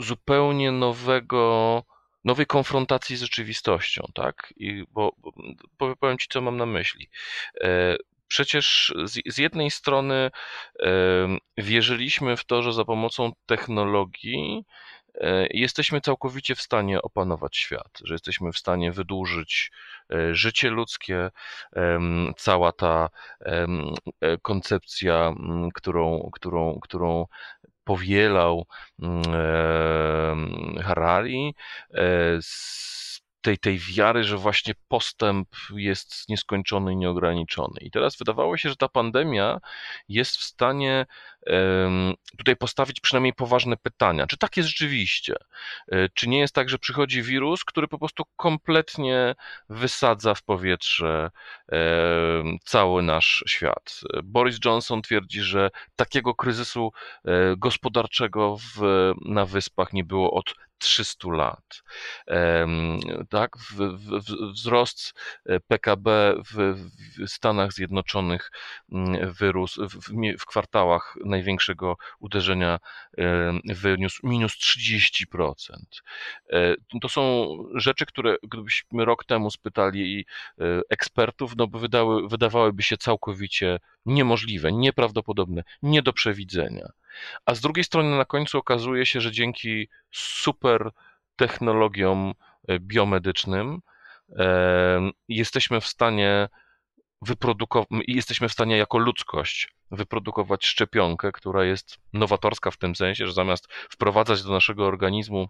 zupełnie 0.00 0.72
nowego, 0.72 1.82
nowej 2.24 2.46
konfrontacji 2.46 3.16
z 3.16 3.22
rzeczywistością, 3.22 4.04
tak? 4.14 4.54
I 4.56 4.84
bo, 4.90 5.12
bo 5.78 5.96
powiem 5.96 6.18
Ci, 6.18 6.28
co 6.30 6.40
mam 6.40 6.56
na 6.56 6.66
myśli. 6.66 7.08
E, 7.60 7.96
przecież 8.28 8.94
z, 9.04 9.34
z 9.34 9.38
jednej 9.38 9.70
strony 9.70 10.14
e, 10.80 10.90
wierzyliśmy 11.58 12.36
w 12.36 12.44
to, 12.44 12.62
że 12.62 12.72
za 12.72 12.84
pomocą 12.84 13.32
technologii 13.46 14.64
jesteśmy 15.50 16.00
całkowicie 16.00 16.54
w 16.54 16.62
stanie 16.62 17.02
opanować 17.02 17.56
świat, 17.56 17.98
że 18.04 18.14
jesteśmy 18.14 18.52
w 18.52 18.58
stanie 18.58 18.92
wydłużyć 18.92 19.72
życie 20.32 20.70
ludzkie. 20.70 21.30
Cała 22.36 22.72
ta 22.72 23.08
koncepcja, 24.42 25.34
którą, 25.74 26.30
którą, 26.32 26.78
którą 26.82 27.26
powielał 27.92 28.66
mm, 29.02 29.22
Harari 30.82 31.54
e, 31.94 32.42
z 32.42 33.21
tej, 33.42 33.58
tej 33.58 33.78
wiary, 33.78 34.24
że 34.24 34.36
właśnie 34.36 34.74
postęp 34.88 35.48
jest 35.76 36.28
nieskończony 36.28 36.92
i 36.92 36.96
nieograniczony. 36.96 37.80
I 37.80 37.90
teraz 37.90 38.16
wydawało 38.16 38.56
się, 38.56 38.68
że 38.68 38.76
ta 38.76 38.88
pandemia 38.88 39.60
jest 40.08 40.36
w 40.36 40.42
stanie 40.42 41.06
tutaj 42.38 42.56
postawić 42.56 43.00
przynajmniej 43.00 43.32
poważne 43.32 43.76
pytania. 43.76 44.26
Czy 44.26 44.36
tak 44.36 44.56
jest 44.56 44.68
rzeczywiście? 44.68 45.34
E, 45.92 46.08
czy 46.14 46.28
nie 46.28 46.38
jest 46.38 46.54
tak, 46.54 46.68
że 46.68 46.78
przychodzi 46.78 47.22
wirus, 47.22 47.64
który 47.64 47.88
po 47.88 47.98
prostu 47.98 48.24
kompletnie 48.36 49.34
wysadza 49.68 50.34
w 50.34 50.42
powietrze 50.42 51.30
cały 52.64 53.02
nasz 53.02 53.44
świat? 53.46 54.00
Boris 54.24 54.58
Johnson 54.64 55.02
twierdzi, 55.02 55.40
że 55.40 55.70
takiego 55.96 56.34
kryzysu 56.34 56.92
e, 57.24 57.30
gospodarczego 57.56 58.56
w, 58.56 59.12
na 59.24 59.46
wyspach 59.46 59.92
nie 59.92 60.04
było 60.04 60.30
od 60.30 60.54
300 60.82 61.28
lat. 61.28 61.82
Tak, 63.30 63.56
wzrost 64.52 65.14
e, 65.46 65.60
PKB 65.60 66.34
w 66.54 66.76
Stanach 67.26 67.72
Zjednoczonych 67.72 68.50
mm, 68.92 69.32
wyrósł 69.32 69.88
w, 70.38 70.46
kwartałach 70.46 71.14
największego 71.24 71.96
uderzenia 72.18 72.78
wyniósł 73.64 74.26
minus 74.26 74.52
30%. 74.52 75.54
E, 76.52 76.74
to 77.00 77.08
są 77.08 77.48
rzeczy, 77.74 78.06
które 78.06 78.36
gdybyśmy 78.42 79.04
rok 79.04 79.24
temu 79.24 79.50
spytali 79.50 80.26
e, 80.58 80.64
ekspertów, 80.90 81.52
no 81.56 81.66
by 81.66 81.78
wydały, 81.78 82.28
wydawałyby 82.28 82.82
się 82.82 82.96
całkowicie 82.96 83.78
niemożliwe, 84.06 84.72
nieprawdopodobne, 84.72 85.62
nie 85.82 86.02
do 86.02 86.12
przewidzenia. 86.12 86.88
A 87.46 87.54
z 87.54 87.60
drugiej 87.60 87.84
strony 87.84 88.16
na 88.16 88.24
końcu 88.24 88.58
okazuje 88.58 89.06
się, 89.06 89.20
że 89.20 89.32
dzięki 89.32 89.88
super 90.10 90.90
technologiom 91.36 92.34
e, 92.68 92.78
biomedycznym 92.80 93.80
jesteśmy 95.28 95.80
w 95.80 95.86
stanie 95.86 96.48
wyprodukować, 97.22 97.88
jesteśmy 98.08 98.48
w 98.48 98.52
stanie 98.52 98.76
jako 98.76 98.98
ludzkość 98.98 99.68
wyprodukować 99.90 100.66
szczepionkę, 100.66 101.32
która 101.32 101.64
jest 101.64 101.98
nowatorska 102.12 102.70
w 102.70 102.76
tym 102.76 102.96
sensie, 102.96 103.26
że 103.26 103.32
zamiast 103.32 103.72
wprowadzać 103.72 104.42
do 104.42 104.52
naszego 104.52 104.86
organizmu 104.86 105.42
e, 105.42 105.48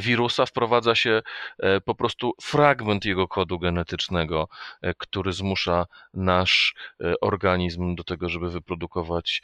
wirusa, 0.00 0.46
wprowadza 0.46 0.94
się 0.94 1.22
e, 1.58 1.80
po 1.80 1.94
prostu 1.94 2.32
fragment 2.42 3.04
jego 3.04 3.28
kodu 3.28 3.58
genetycznego, 3.58 4.48
e, 4.82 4.94
który 4.94 5.32
zmusza 5.32 5.86
nasz 6.14 6.74
organizm 7.20 7.94
do 7.94 8.04
tego, 8.04 8.28
żeby 8.28 8.50
wyprodukować 8.50 9.42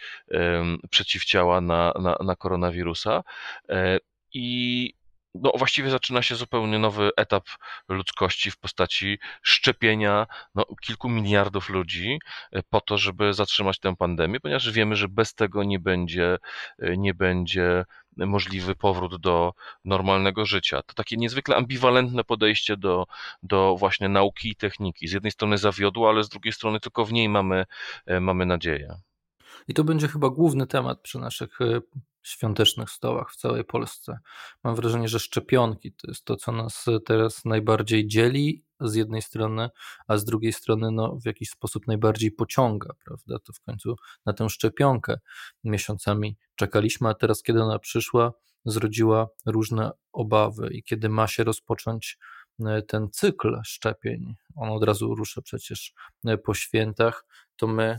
przeciwciała 0.91 1.61
na, 1.61 1.93
na, 2.01 2.17
na 2.25 2.37
koronawirusa. 2.37 3.23
I 4.35 4.95
no 5.35 5.53
właściwie 5.59 5.91
zaczyna 5.91 6.23
się 6.23 6.35
zupełnie 6.35 6.79
nowy 6.79 7.11
etap 7.17 7.45
ludzkości 7.89 8.51
w 8.51 8.59
postaci 8.59 9.19
szczepienia 9.43 10.27
no, 10.55 10.65
kilku 10.81 11.09
miliardów 11.09 11.69
ludzi 11.69 12.19
e, 12.53 12.63
po 12.63 12.81
to, 12.81 12.99
żeby 12.99 13.35
zatrzymać 13.35 13.79
tę 13.79 13.97
pandemię, 13.97 14.41
ponieważ 14.41 14.71
wiemy, 14.71 14.97
że 14.97 15.09
bez 15.09 15.35
tego 15.35 15.65
nie 15.65 15.79
będzie, 15.79 16.39
e, 16.79 16.97
nie 16.97 17.15
będzie 17.15 17.85
możliwy 18.17 18.75
powrót 18.75 19.21
do 19.21 19.53
normalnego 19.85 20.47
życia. 20.47 20.83
To 20.83 20.95
takie 20.95 21.17
niezwykle 21.17 21.57
ambiwalentne 21.57 22.25
podejście 22.25 22.77
do, 22.77 23.07
do 23.43 23.77
właśnie 23.77 24.09
nauki 24.09 24.51
i 24.51 24.57
techniki. 24.57 25.09
Z 25.09 25.13
jednej 25.13 25.33
strony 25.33 25.59
zawiodło, 25.59 26.09
ale 26.09 26.25
z 26.25 26.29
drugiej 26.29 26.53
strony 26.53 26.81
tylko 26.81 27.05
w 27.05 27.13
niej 27.13 27.29
mamy, 27.29 27.67
e, 28.07 28.21
mamy 28.21 28.47
nadzieję. 28.47 29.01
I 29.69 29.75
to 29.75 29.85
będzie 29.85 30.09
chyba 30.09 30.31
główny 30.31 30.67
temat 30.67 31.01
przy 31.01 31.19
naszych 31.19 31.59
świątecznych 32.23 32.91
stołach 32.91 33.33
w 33.33 33.37
całej 33.37 33.65
Polsce. 33.65 34.19
Mam 34.65 34.75
wrażenie, 34.75 35.09
że 35.09 35.21
szczepionki 35.21 35.93
to 35.93 36.09
jest 36.09 36.25
to, 36.25 36.37
co 36.37 36.53
nas 36.53 36.87
teraz 37.07 37.45
najbardziej 37.45 38.07
dzieli 38.07 38.65
z 38.81 38.95
jednej 38.95 39.23
strony, 39.23 39.69
a 40.07 40.17
z 40.17 40.25
drugiej 40.25 40.53
strony 40.53 40.91
no, 40.91 41.17
w 41.23 41.27
jakiś 41.27 41.51
sposób 41.51 41.87
najbardziej 41.87 42.33
pociąga, 42.33 42.95
prawda? 43.05 43.39
To 43.39 43.53
w 43.53 43.61
końcu 43.61 43.97
na 44.27 44.33
tę 44.33 44.49
szczepionkę 44.49 45.19
miesiącami 45.65 46.37
czekaliśmy, 46.55 47.09
a 47.09 47.15
teraz, 47.15 47.43
kiedy 47.43 47.63
ona 47.63 47.79
przyszła, 47.79 48.33
zrodziła 48.65 49.29
różne 49.47 49.91
obawy 50.13 50.69
i 50.73 50.83
kiedy 50.83 51.09
ma 51.09 51.27
się 51.27 51.45
rozpocząć 51.45 52.19
e, 52.67 52.83
ten 52.83 53.09
cykl 53.11 53.61
szczepień, 53.65 54.35
on 54.57 54.71
od 54.71 54.85
razu 54.85 55.15
ruszy 55.15 55.43
przecież 55.43 55.95
po 56.45 56.55
świętach, 56.55 57.25
to 57.57 57.67
my 57.67 57.99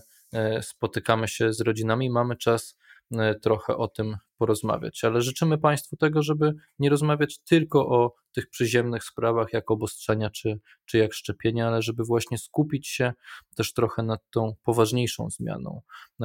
spotykamy 0.62 1.28
się 1.28 1.54
z 1.54 1.62
rodzinami, 1.62 2.10
mamy 2.10 2.38
czas 2.38 2.78
E, 3.18 3.36
trochę 3.36 3.78
o 3.78 3.88
tym 3.88 4.18
porozmawiać. 4.38 5.04
Ale 5.04 5.22
życzymy 5.22 5.58
Państwu 5.58 5.98
tego, 5.98 6.24
żeby 6.24 6.54
nie 6.80 6.90
rozmawiać 6.90 7.40
tylko 7.40 7.88
o 7.88 8.14
tych 8.32 8.50
przyziemnych 8.50 9.04
sprawach, 9.04 9.54
jak 9.54 9.72
obostrzenia 9.72 10.30
czy, 10.30 10.60
czy 10.86 10.98
jak 10.98 11.14
szczepienia, 11.14 11.68
ale 11.68 11.82
żeby 11.82 12.04
właśnie 12.04 12.38
skupić 12.38 12.88
się 12.88 13.14
też 13.56 13.74
trochę 13.74 14.04
nad 14.04 14.22
tą 14.30 14.56
poważniejszą 14.64 15.30
zmianą, 15.30 15.82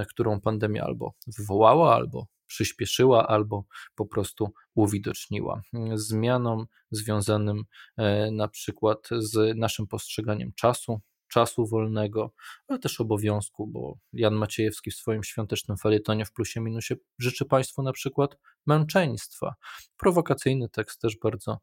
którą 0.09 0.41
pandemia 0.41 0.85
albo 0.85 1.15
wywołała, 1.39 1.95
albo 1.95 2.27
przyspieszyła, 2.47 3.29
albo 3.29 3.65
po 3.95 4.07
prostu 4.07 4.53
uwidoczniła. 4.75 5.63
Zmianom 5.95 6.67
związanym 6.91 7.65
e, 7.97 8.31
na 8.31 8.49
przykład 8.49 9.09
z 9.19 9.57
naszym 9.57 9.87
postrzeganiem 9.87 10.53
czasu, 10.53 11.01
czasu 11.29 11.67
wolnego, 11.67 12.33
ale 12.69 12.79
też 12.79 13.01
obowiązku, 13.01 13.67
bo 13.67 13.99
Jan 14.13 14.35
Maciejewski 14.35 14.91
w 14.91 14.95
swoim 14.95 15.25
świątecznym 15.25 15.77
felietonie 15.77 16.25
w 16.25 16.33
plusie 16.33 16.61
minusie 16.61 16.95
życzy 17.19 17.45
Państwu 17.45 17.83
na 17.83 17.93
przykład 17.93 18.39
męczeństwa. 18.67 19.55
Prowokacyjny 19.97 20.69
tekst 20.69 21.01
też 21.01 21.19
bardzo 21.23 21.59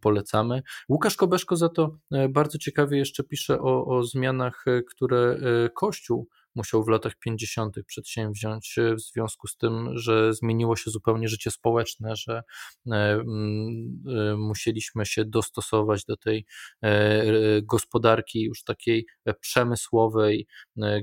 polecamy. 0.00 0.62
Łukasz 0.88 1.16
Kobeszko 1.16 1.56
za 1.56 1.68
to 1.68 1.98
e, 2.12 2.28
bardzo 2.28 2.58
ciekawie 2.58 2.98
jeszcze 2.98 3.24
pisze 3.24 3.60
o, 3.60 3.86
o 3.86 4.02
zmianach, 4.02 4.64
e, 4.66 4.82
które 4.82 5.18
e, 5.64 5.68
Kościół 5.68 6.28
musiał 6.56 6.84
w 6.84 6.88
latach 6.88 7.12
50. 7.16 7.76
przedsięwziąć 7.86 8.76
w 8.96 9.00
związku 9.00 9.46
z 9.48 9.56
tym, 9.56 9.98
że 9.98 10.34
zmieniło 10.34 10.76
się 10.76 10.90
zupełnie 10.90 11.28
życie 11.28 11.50
społeczne, 11.50 12.16
że 12.16 12.42
e, 12.86 12.94
mm, 12.94 14.02
e, 14.08 14.36
musieliśmy 14.36 15.06
się 15.06 15.24
dostosować 15.24 16.04
do 16.04 16.16
tej 16.16 16.46
e, 16.82 17.62
gospodarki 17.62 18.42
już 18.42 18.64
takiej 18.64 19.06
przemysłowej, 19.40 20.46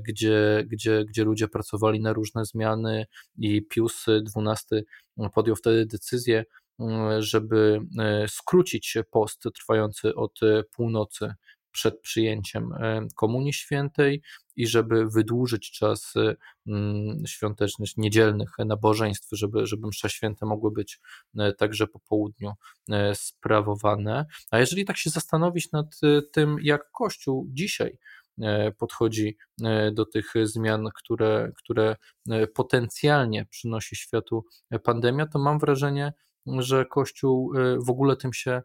gdzie, 0.08 0.64
gdzie, 0.66 1.04
gdzie 1.08 1.24
ludzie 1.24 1.48
pracowali 1.48 2.00
na 2.00 2.12
różne 2.12 2.44
zmiany 2.44 3.06
i 3.38 3.62
Pius 3.62 4.06
XII 4.36 4.82
podjął 5.34 5.56
wtedy 5.56 5.86
decyzję, 5.86 6.44
żeby 7.18 7.80
skrócić 8.28 8.96
post 9.10 9.42
trwający 9.54 10.14
od 10.14 10.40
północy 10.76 11.34
przed 11.74 12.00
przyjęciem 12.00 12.72
e, 12.72 13.06
Komunii 13.14 13.52
Świętej 13.52 14.22
i 14.56 14.66
żeby 14.66 15.06
wydłużyć 15.06 15.70
czas 15.70 16.14
e, 16.16 16.36
mm, 16.66 17.26
świątecznych, 17.26 17.96
niedzielnych 17.96 18.50
nabożeństw, 18.58 19.28
żeby, 19.32 19.66
żeby 19.66 19.86
msze 19.86 20.10
święte 20.10 20.46
mogły 20.46 20.70
być 20.70 21.00
e, 21.38 21.52
także 21.52 21.86
po 21.86 21.98
południu 21.98 22.52
sprawowane. 23.14 24.26
A 24.50 24.58
jeżeli 24.58 24.84
tak 24.84 24.96
się 24.96 25.10
zastanowić 25.10 25.72
nad 25.72 26.00
tym, 26.32 26.56
jak 26.62 26.90
Kościół 26.90 27.46
dzisiaj 27.48 27.98
podchodzi 28.78 29.36
do 29.92 30.04
tych 30.06 30.32
zmian, 30.42 30.88
które, 30.94 31.52
które 31.56 31.96
potencjalnie 32.54 33.46
przynosi 33.46 33.96
światu 33.96 34.44
pandemia, 34.82 35.26
to 35.26 35.38
mam 35.38 35.58
wrażenie, 35.58 36.12
że 36.46 36.84
Kościół 36.84 37.52
w 37.86 37.90
ogóle 37.90 38.16
tym 38.16 38.32
się 38.32 38.62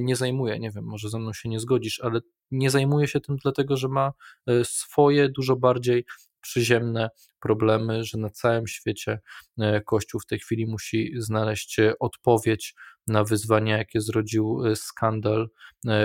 nie 0.00 0.16
zajmuje. 0.16 0.58
Nie 0.58 0.70
wiem, 0.70 0.84
może 0.84 1.10
ze 1.10 1.18
mną 1.18 1.32
się 1.32 1.48
nie 1.48 1.60
zgodzisz, 1.60 2.00
ale 2.00 2.20
nie 2.50 2.70
zajmuje 2.70 3.06
się 3.06 3.20
tym 3.20 3.36
dlatego, 3.36 3.76
że 3.76 3.88
ma 3.88 4.12
e, 4.46 4.64
swoje 4.64 5.28
dużo 5.28 5.56
bardziej 5.56 6.04
przyziemne 6.40 7.10
problemy, 7.40 8.04
że 8.04 8.18
na 8.18 8.30
całym 8.30 8.66
świecie 8.66 9.20
e, 9.58 9.80
Kościół 9.80 10.20
w 10.20 10.26
tej 10.26 10.38
chwili 10.38 10.66
musi 10.66 11.12
znaleźć 11.16 11.78
e, 11.78 11.98
odpowiedź 11.98 12.74
na 13.06 13.24
wyzwania, 13.24 13.78
jakie 13.78 14.00
zrodził 14.00 14.62
skandal 14.74 15.48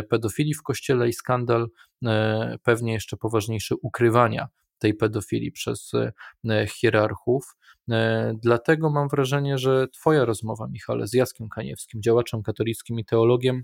pedofilii 0.09 0.53
w 0.53 0.63
Kościele 0.63 1.09
i 1.09 1.13
skandal 1.13 1.67
pewnie 2.63 2.93
jeszcze 2.93 3.17
poważniejszy 3.17 3.75
ukrywania 3.81 4.47
tej 4.79 4.93
pedofilii 4.93 5.51
przez 5.51 5.91
hierarchów. 6.67 7.55
Dlatego 8.33 8.89
mam 8.89 9.07
wrażenie, 9.07 9.57
że 9.57 9.87
Twoja 9.87 10.25
rozmowa, 10.25 10.67
Michale, 10.67 11.07
z 11.07 11.13
Jackiem 11.13 11.49
Kaniewskim, 11.49 12.01
działaczem 12.01 12.43
katolickim 12.43 12.99
i 12.99 13.05
teologiem, 13.05 13.63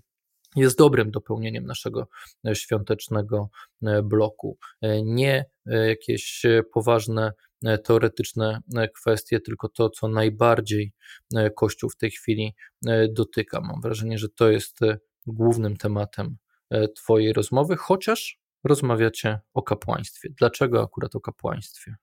jest 0.55 0.77
dobrym 0.77 1.11
dopełnieniem 1.11 1.65
naszego 1.65 2.07
e, 2.47 2.55
świątecznego 2.55 3.49
e, 3.83 4.03
bloku. 4.03 4.57
E, 4.81 5.03
nie 5.03 5.45
jakieś 5.65 6.45
poważne 6.73 7.33
teoretyczne 7.83 8.61
kwestie, 8.95 9.39
tylko 9.39 9.69
to, 9.69 9.89
co 9.89 10.07
najbardziej 10.07 10.93
Kościół 11.55 11.89
w 11.89 11.95
tej 11.95 12.11
chwili 12.11 12.55
dotyka. 13.09 13.61
Mam 13.61 13.81
wrażenie, 13.81 14.17
że 14.17 14.29
to 14.29 14.49
jest 14.49 14.79
głównym 15.27 15.77
tematem 15.77 16.37
Twojej 16.95 17.33
rozmowy, 17.33 17.75
chociaż 17.75 18.39
rozmawiacie 18.63 19.39
o 19.53 19.63
kapłaństwie. 19.63 20.29
Dlaczego 20.37 20.83
akurat 20.83 21.15
o 21.15 21.21
kapłaństwie? 21.21 21.95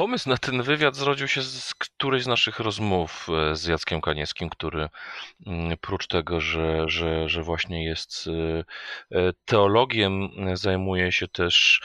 Pomysł 0.00 0.28
na 0.28 0.36
ten 0.36 0.62
wywiad 0.62 0.96
zrodził 0.96 1.28
się 1.28 1.42
z 1.42 1.74
którejś 1.74 2.22
z 2.22 2.26
naszych 2.26 2.60
rozmów 2.60 3.28
e, 3.28 3.56
z 3.56 3.66
Jackiem 3.66 4.00
Kaniewskim, 4.00 4.50
który 4.50 4.88
mm, 5.46 5.78
prócz 5.80 6.06
tego, 6.06 6.40
że, 6.40 6.88
że, 6.88 7.28
że 7.28 7.42
właśnie 7.42 7.84
jest 7.84 8.26
e, 8.26 8.64
e, 9.18 9.32
teologiem, 9.44 10.30
zajmuje 10.54 11.12
się 11.12 11.28
też 11.28 11.80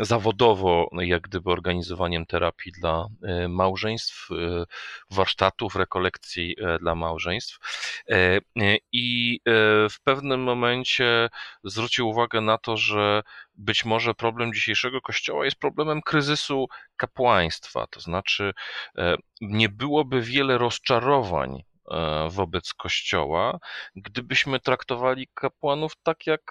zawodowo 0.00 0.88
jak 0.92 1.22
gdyby 1.22 1.50
organizowaniem 1.50 2.26
terapii 2.26 2.72
dla 2.72 3.06
małżeństw, 3.48 4.28
warsztatów, 5.10 5.76
rekolekcji 5.76 6.56
dla 6.80 6.94
małżeństw. 6.94 7.58
I 8.92 9.40
w 9.90 9.96
pewnym 10.04 10.42
momencie 10.42 11.28
zwrócił 11.64 12.08
uwagę 12.08 12.40
na 12.40 12.58
to, 12.58 12.76
że 12.76 13.22
być 13.54 13.84
może 13.84 14.14
problem 14.14 14.54
dzisiejszego 14.54 15.00
kościoła 15.00 15.44
jest 15.44 15.56
problemem 15.56 16.02
kryzysu 16.02 16.66
kapłaństwa. 16.96 17.86
To 17.86 18.00
znaczy, 18.00 18.52
e, 18.98 19.16
nie 19.40 19.68
byłoby 19.68 20.22
wiele 20.22 20.58
rozczarowań 20.58 21.62
e, 21.90 22.28
wobec 22.30 22.74
kościoła, 22.74 23.58
gdybyśmy 23.96 24.60
traktowali 24.60 25.28
kapłanów 25.34 25.92
tak, 26.02 26.26
jak 26.26 26.42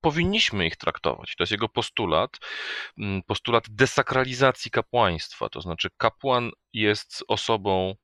powinniśmy 0.00 0.66
ich 0.66 0.76
traktować. 0.76 1.34
To 1.36 1.42
jest 1.42 1.52
jego 1.52 1.68
postulat, 1.68 2.30
postulat 3.26 3.64
desakralizacji 3.68 4.70
kapłaństwa. 4.70 5.48
To 5.48 5.60
znaczy, 5.60 5.88
kapłan 5.96 6.50
jest 6.72 7.24
osobą 7.28 7.94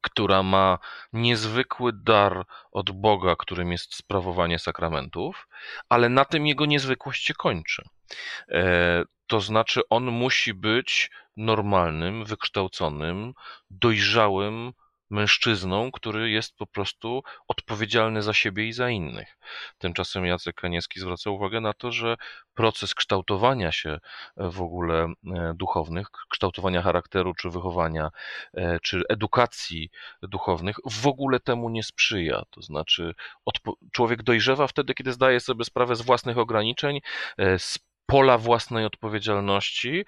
która 0.00 0.42
ma 0.42 0.78
niezwykły 1.12 1.92
dar 1.92 2.44
od 2.72 2.90
Boga, 2.90 3.36
którym 3.36 3.72
jest 3.72 3.94
sprawowanie 3.94 4.58
sakramentów, 4.58 5.48
ale 5.88 6.08
na 6.08 6.24
tym 6.24 6.46
jego 6.46 6.66
niezwykłość 6.66 7.26
się 7.26 7.34
kończy. 7.34 7.82
E, 8.48 9.04
to 9.26 9.40
znaczy, 9.40 9.80
on 9.90 10.04
musi 10.04 10.54
być 10.54 11.10
normalnym, 11.36 12.24
wykształconym, 12.24 13.32
dojrzałym 13.70 14.72
mężczyzną, 15.10 15.90
który 15.92 16.30
jest 16.30 16.56
po 16.56 16.66
prostu 16.66 17.22
odpowiedzialny 17.48 18.22
za 18.22 18.32
siebie 18.32 18.68
i 18.68 18.72
za 18.72 18.90
innych. 18.90 19.38
Tymczasem 19.78 20.26
Jacek 20.26 20.56
Kaniewski 20.56 21.00
zwraca 21.00 21.30
uwagę 21.30 21.60
na 21.60 21.72
to, 21.72 21.92
że 21.92 22.16
proces 22.54 22.94
kształtowania 22.94 23.72
się 23.72 23.98
w 24.36 24.62
ogóle 24.62 25.04
e, 25.04 25.54
duchownych, 25.54 26.06
kształtowania 26.30 26.82
charakteru, 26.82 27.34
czy 27.34 27.50
wychowania, 27.50 28.10
e, 28.54 28.80
czy 28.80 29.02
edukacji 29.08 29.90
duchownych 30.22 30.76
w 30.90 31.06
ogóle 31.06 31.40
temu 31.40 31.70
nie 31.70 31.82
sprzyja. 31.82 32.42
To 32.50 32.62
znaczy, 32.62 33.14
człowiek 33.92 34.22
dojrzewa 34.22 34.66
wtedy, 34.66 34.94
kiedy 34.94 35.12
zdaje 35.12 35.40
sobie 35.40 35.64
sprawę 35.64 35.96
z 35.96 36.02
własnych 36.02 36.38
ograniczeń, 36.38 37.00
e, 37.38 37.58
z 37.58 37.78
pola 38.06 38.38
własnej 38.38 38.84
odpowiedzialności. 38.84 40.04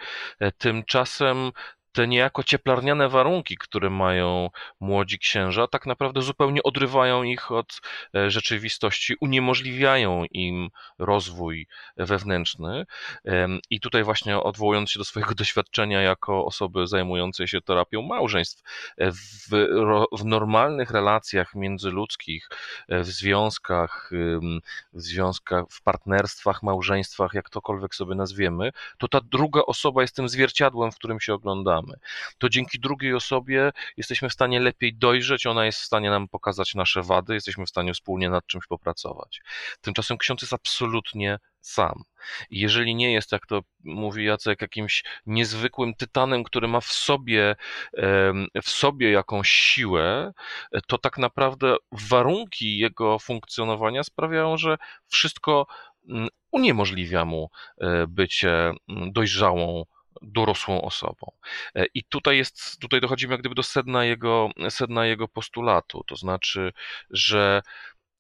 Tymczasem 0.59 1.53
te 1.92 2.09
niejako 2.09 2.42
cieplarniane 2.42 3.09
warunki, 3.09 3.57
które 3.57 3.90
mają 3.90 4.50
młodzi 4.81 5.18
księża, 5.18 5.66
tak 5.66 5.87
naprawdę 5.87 6.22
zupełnie 6.22 6.62
odrywają 6.62 7.22
ich 7.22 7.52
od 7.52 7.81
e, 8.14 8.31
rzeczywistości, 8.31 9.14
uniemożliwiają 9.20 10.24
im 10.31 10.68
rozwój 10.98 11.66
wewnętrzny. 11.96 12.87
I 13.70 13.81
tutaj 13.81 14.05
właśnie 14.05 14.38
odwołując 14.38 14.90
się 14.90 14.98
do 14.98 15.05
swojego 15.05 15.35
doświadczenia 15.42 16.02
jako 16.02 16.44
osoby 16.44 16.87
zajmującej 16.87 17.48
się 17.48 17.61
terapią 17.61 18.02
małżeństw, 18.02 18.62
e, 18.98 19.12
w, 19.12 19.48
w 20.12 20.24
normalnych 20.24 20.90
relacjach 20.90 21.55
międzyludzkich, 21.55 22.48
e, 22.88 23.00
w 23.00 23.07
związkach, 23.07 24.11
w 24.92 25.00
związkach, 25.00 25.64
w 25.70 25.83
partnerstwach, 25.83 26.62
małżeństwach, 26.62 27.35
jak 27.35 27.50
tokolwiek 27.50 27.94
sobie 27.94 28.14
nazwiemy, 28.14 28.72
to 28.98 29.09
ta 29.09 29.20
druga 29.20 29.61
osoba 29.61 30.02
jest 30.02 30.16
tym 30.16 30.28
zwierciadłem, 30.28 30.92
w 30.92 30.96
którym 30.96 31.20
się 31.20 31.35
oglądamy. 31.35 31.82
To 32.38 32.49
dzięki 32.49 32.81
drugiej 32.81 33.14
osobie 33.14 33.71
jesteśmy 33.97 34.29
w 34.29 34.33
stanie 34.33 34.61
lepiej 34.61 34.95
dojrzeć, 34.95 35.47
ona 35.47 35.66
jest 35.66 35.81
w 35.81 35.85
stanie 35.85 36.11
nam 36.11 36.29
pokazać 36.29 36.75
nasze 36.75 37.03
wady, 37.03 37.35
jesteśmy 37.35 37.66
w 37.66 37.68
stanie 37.68 37.95
wspólnie 37.95 38.31
nad 38.31 38.47
czymś 38.47 38.66
popracować. 38.66 39.40
Tymczasem 39.81 40.18
ksiądz 40.18 40.42
jest 40.42 40.53
absolutnie 40.53 41.38
sam. 41.61 42.03
I 42.51 42.61
jeżeli 42.61 42.95
nie 42.95 43.12
jest, 43.12 43.33
jak 43.33 43.47
to 43.47 43.61
mówi 43.85 44.25
Jacek, 44.25 44.62
jakimś 44.62 45.05
niezwykłym 45.27 45.95
tytanem, 45.95 46.45
który 46.45 46.68
ma 46.68 46.81
w 46.81 46.92
sobie, 46.92 47.57
w 48.62 48.71
sobie 48.71 49.11
jakąś 49.11 49.51
siłę, 49.51 50.33
to 50.87 50.99
tak 50.99 51.18
naprawdę 51.18 51.77
warunki 51.92 52.79
jego 52.79 53.18
funkcjonowania 53.18 54.03
sprawiają, 54.05 54.57
że 54.57 54.79
wszystko 55.09 55.66
mm, 56.09 56.29
uniemożliwia 56.51 57.25
mu 57.25 57.51
e, 57.81 58.07
bycie 58.07 58.73
mm, 58.88 59.12
dojrzałą 59.12 59.85
dorosłą 60.22 60.83
osobą. 60.83 61.33
E, 61.75 61.87
I 61.94 62.05
tutaj 62.05 62.37
jest, 62.37 62.81
tutaj 62.81 63.01
dochodzimy 63.01 63.35
jak 63.35 63.40
gdyby 63.40 63.55
do 63.55 63.62
sedna 63.62 64.05
jego, 64.05 64.51
sedna 64.68 65.07
jego 65.07 65.29
postulatu, 65.29 66.05
to 66.07 66.16
znaczy, 66.16 66.72
że 67.11 67.62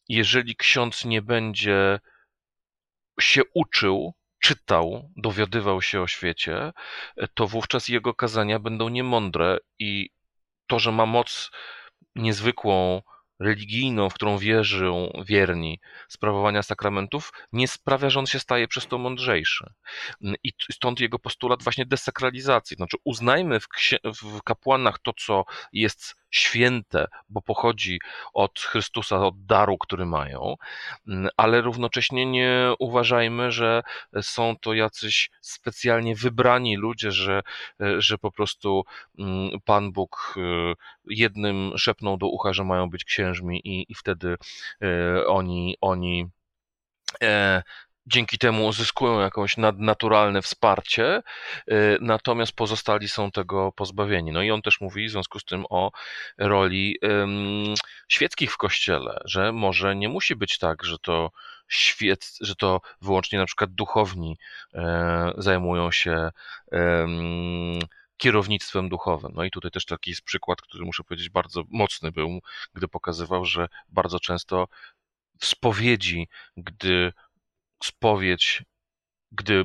jeżeli 0.08 0.56
ksiądz 0.56 1.04
nie 1.04 1.22
będzie 1.22 2.00
się 3.20 3.42
uczył, 3.54 4.14
czytał, 4.42 5.10
dowiadywał 5.16 5.82
się 5.82 6.00
o 6.00 6.06
świecie, 6.06 6.72
e, 7.16 7.28
to 7.34 7.46
wówczas 7.46 7.88
jego 7.88 8.14
kazania 8.14 8.58
będą 8.58 8.88
niemądre 8.88 9.58
i 9.78 10.10
to, 10.66 10.78
że 10.78 10.92
ma 10.92 11.06
moc 11.06 11.50
niezwykłą 12.14 13.02
religijną, 13.42 14.10
w 14.10 14.14
którą 14.14 14.38
wierzą 14.38 15.22
wierni, 15.26 15.80
sprawowania 16.08 16.62
sakramentów, 16.62 17.32
nie 17.52 17.68
sprawia, 17.68 18.10
że 18.10 18.18
on 18.18 18.26
się 18.26 18.38
staje 18.38 18.68
przez 18.68 18.86
to 18.86 18.98
mądrzejszy. 18.98 19.72
I 20.44 20.52
stąd 20.72 21.00
jego 21.00 21.18
postulat 21.18 21.62
właśnie 21.62 21.86
desakralizacji. 21.86 22.76
Znaczy 22.76 22.96
uznajmy 23.04 23.60
w, 23.60 23.66
w 24.04 24.42
kapłanach 24.42 24.98
to, 24.98 25.12
co 25.12 25.44
jest 25.72 26.21
święte, 26.32 27.06
bo 27.28 27.42
pochodzi 27.42 28.00
od 28.32 28.60
Chrystusa, 28.60 29.26
od 29.26 29.46
daru, 29.46 29.78
który 29.78 30.06
mają, 30.06 30.54
mm, 31.08 31.28
ale 31.36 31.60
równocześnie 31.60 32.26
nie 32.26 32.72
uważajmy, 32.78 33.52
że 33.52 33.82
są 34.22 34.56
to 34.60 34.74
jacyś 34.74 35.30
specjalnie 35.40 36.14
wybrani 36.14 36.76
ludzie, 36.76 37.12
że, 37.12 37.42
że 37.98 38.18
po 38.18 38.30
prostu 38.32 38.84
mm, 39.18 39.60
Pan 39.64 39.92
Bóg 39.92 40.34
y, 40.36 40.74
jednym 41.06 41.72
szepnął 41.76 42.16
do 42.16 42.26
ucha, 42.26 42.52
że 42.52 42.64
mają 42.64 42.90
być 42.90 43.04
księżmi 43.04 43.60
i, 43.64 43.92
i 43.92 43.94
wtedy 43.94 44.36
y, 44.82 45.26
oni, 45.26 45.76
oni 45.80 46.26
e, 47.22 47.62
dzięki 48.06 48.38
temu 48.38 48.66
uzyskują 48.66 49.20
jakąś 49.20 49.56
nadnaturalne 49.56 50.42
wsparcie, 50.42 51.22
y, 51.70 51.98
natomiast 52.00 52.52
pozostali 52.52 53.08
są 53.08 53.30
tego 53.30 53.72
pozbawieni. 53.72 54.32
No 54.32 54.42
i 54.42 54.50
on 54.50 54.62
też 54.62 54.80
mówi 54.80 55.08
w 55.08 55.10
związku 55.10 55.38
z 55.38 55.44
tym 55.44 55.64
o 55.70 55.90
roli 56.38 56.98
świeckich 58.08 58.52
w 58.52 58.56
kościele, 58.56 59.20
że 59.24 59.52
może 59.52 59.96
nie 59.96 60.08
musi 60.08 60.36
być 60.36 60.58
tak, 60.58 60.84
że 60.84 60.98
to 60.98 61.30
świec, 61.68 62.38
że 62.40 62.54
to 62.54 62.80
wyłącznie 63.00 63.38
na 63.38 63.46
przykład 63.46 63.70
duchowni 63.70 64.38
e, 64.74 65.32
zajmują 65.38 65.90
się 65.90 66.30
kierownictwem 68.16 68.88
duchowym. 68.88 69.32
No 69.34 69.44
i 69.44 69.50
tutaj 69.50 69.70
też 69.70 69.84
taki 69.84 70.10
jest 70.10 70.22
przykład, 70.22 70.62
który 70.62 70.84
muszę 70.84 71.04
powiedzieć 71.04 71.30
bardzo 71.30 71.62
mocny 71.68 72.12
był, 72.12 72.40
gdy 72.74 72.88
pokazywał, 72.88 73.44
że 73.44 73.68
bardzo 73.88 74.20
często 74.20 74.68
w 75.38 75.46
spowiedzi, 75.46 76.28
gdy 76.56 77.12
spowiedź, 77.84 78.64
gdy 79.32 79.64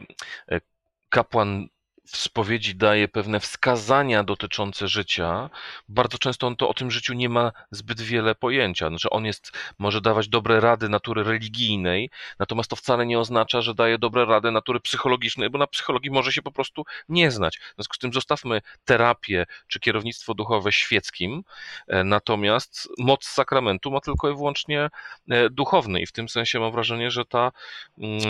e, 0.51 0.61
kapłan 1.09 1.67
w 2.07 2.17
spowiedzi 2.17 2.75
daje 2.75 3.07
pewne 3.07 3.39
wskazania 3.39 4.23
dotyczące 4.23 4.87
życia, 4.87 5.49
bardzo 5.89 6.17
często 6.17 6.47
on 6.47 6.55
to 6.55 6.69
o 6.69 6.73
tym 6.73 6.91
życiu 6.91 7.13
nie 7.13 7.29
ma 7.29 7.51
zbyt 7.71 8.01
wiele 8.01 8.35
pojęcia. 8.35 8.89
Znaczy 8.89 9.09
on 9.09 9.25
jest, 9.25 9.51
może 9.79 10.01
dawać 10.01 10.27
dobre 10.27 10.59
rady 10.59 10.89
natury 10.89 11.23
religijnej, 11.23 12.09
natomiast 12.39 12.69
to 12.69 12.75
wcale 12.75 13.05
nie 13.05 13.19
oznacza, 13.19 13.61
że 13.61 13.73
daje 13.73 13.97
dobre 13.97 14.25
rady 14.25 14.51
natury 14.51 14.79
psychologicznej, 14.79 15.49
bo 15.49 15.57
na 15.57 15.67
psychologii 15.67 16.11
może 16.11 16.31
się 16.31 16.41
po 16.41 16.51
prostu 16.51 16.83
nie 17.09 17.31
znać. 17.31 17.57
W 17.57 17.75
związku 17.75 17.95
z 17.95 17.99
tym 17.99 18.13
zostawmy 18.13 18.61
terapię 18.85 19.45
czy 19.67 19.79
kierownictwo 19.79 20.33
duchowe 20.33 20.71
świeckim, 20.71 21.43
e, 21.87 22.03
natomiast 22.03 22.89
moc 22.97 23.25
sakramentu 23.25 23.91
ma 23.91 24.01
tylko 24.01 24.29
i 24.29 24.35
wyłącznie 24.35 24.89
e, 25.29 25.49
duchowny 25.49 26.01
i 26.01 26.05
w 26.05 26.11
tym 26.11 26.29
sensie 26.29 26.59
mam 26.59 26.71
wrażenie, 26.71 27.11
że 27.11 27.25
ta, 27.25 27.51
mm, 27.97 28.21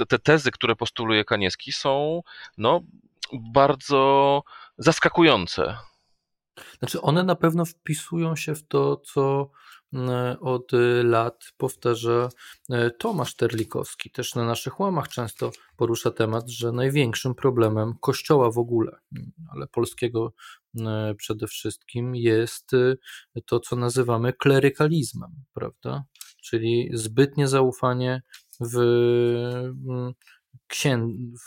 e, 0.00 0.06
te 0.06 0.18
tezy, 0.18 0.50
które 0.50 0.76
postuluje 0.76 1.24
Kaniewski 1.24 1.72
są 1.72 2.22
no, 2.58 2.80
bardzo 3.52 4.42
zaskakujące. 4.78 5.76
Znaczy, 6.78 7.00
one 7.00 7.24
na 7.24 7.34
pewno 7.34 7.64
wpisują 7.64 8.36
się 8.36 8.54
w 8.54 8.68
to, 8.68 8.96
co 8.96 9.50
mm, 9.92 10.36
od 10.40 10.72
lat 11.04 11.44
powtarza 11.56 12.28
e, 12.70 12.90
Tomasz 12.90 13.36
Terlikowski. 13.36 14.10
Też 14.10 14.34
na 14.34 14.44
naszych 14.44 14.80
łamach 14.80 15.08
często 15.08 15.50
porusza 15.76 16.10
temat, 16.10 16.50
że 16.50 16.72
największym 16.72 17.34
problemem 17.34 17.94
Kościoła 18.00 18.50
w 18.50 18.58
ogóle, 18.58 18.98
ale 19.48 19.66
polskiego 19.66 20.32
mm, 20.80 21.16
przede 21.16 21.46
wszystkim, 21.46 22.14
jest 22.14 22.74
e, 22.74 22.96
to, 23.46 23.60
co 23.60 23.76
nazywamy 23.76 24.32
klerykalizmem, 24.32 25.30
prawda? 25.52 26.04
Czyli 26.42 26.90
zbytnie 26.92 27.48
zaufanie 27.48 28.22
w 28.60 28.76
mm, 28.78 30.12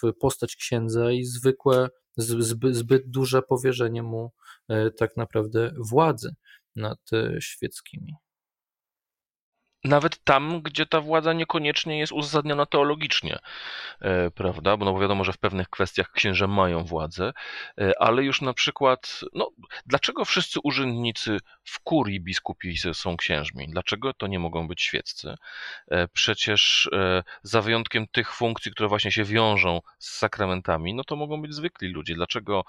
w 0.02 0.14
postać 0.14 0.56
księdza 0.56 1.12
i 1.12 1.24
zwykłe, 1.24 1.90
zbyt, 2.18 2.76
zbyt 2.76 3.10
duże 3.10 3.42
powierzenie 3.42 4.04
mu 4.04 4.32
e, 4.70 4.92
tak 4.92 5.18
naprawdę 5.18 5.74
władzy 5.90 6.36
nad 6.76 7.00
e, 7.14 7.42
świeckimi 7.42 8.14
nawet 9.84 10.24
tam, 10.24 10.62
gdzie 10.62 10.86
ta 10.86 11.02
władza 11.02 11.34
niekoniecznie 11.34 12.00
jest 12.00 12.12
uzasadniona 12.12 12.66
teologicznie, 12.66 13.40
e, 14.02 14.32
prawda? 14.32 14.78
Bo 14.78 14.86
no 14.86 15.00
wiadomo, 15.00 15.24
że 15.24 15.34
w 15.34 15.38
pewnych 15.38 15.70
kwestiach 15.70 16.12
księże 16.12 16.48
mają 16.48 16.84
władzę, 16.84 17.34
e, 17.82 18.02
ale 18.02 18.24
już 18.24 18.42
na 18.42 18.54
przykład, 18.54 19.22
no, 19.34 19.50
dlaczego 19.86 20.26
wszyscy 20.26 20.60
urzędnicy 20.64 21.38
w 21.64 21.80
kurii 21.80 22.22
biskupiej 22.22 22.78
są 22.94 23.18
księżmi? 23.18 23.68
Dlaczego 23.70 24.14
to 24.14 24.28
nie 24.28 24.40
mogą 24.40 24.68
być 24.68 24.82
świeccy? 24.82 25.36
E, 25.88 26.08
przecież 26.08 26.90
za 27.44 27.62
wyjątkiem 27.62 28.08
tych 28.08 28.34
funkcji, 28.34 28.72
które 28.72 28.90
właśnie 28.90 29.12
się 29.12 29.24
wiążą 29.24 29.80
z 30.00 30.18
sakramentami, 30.18 30.94
no 30.94 31.04
to 31.04 31.16
mogą 31.16 31.42
być 31.42 31.54
zwykli 31.54 31.90
ludzie. 31.90 32.16
Dlaczego 32.16 32.64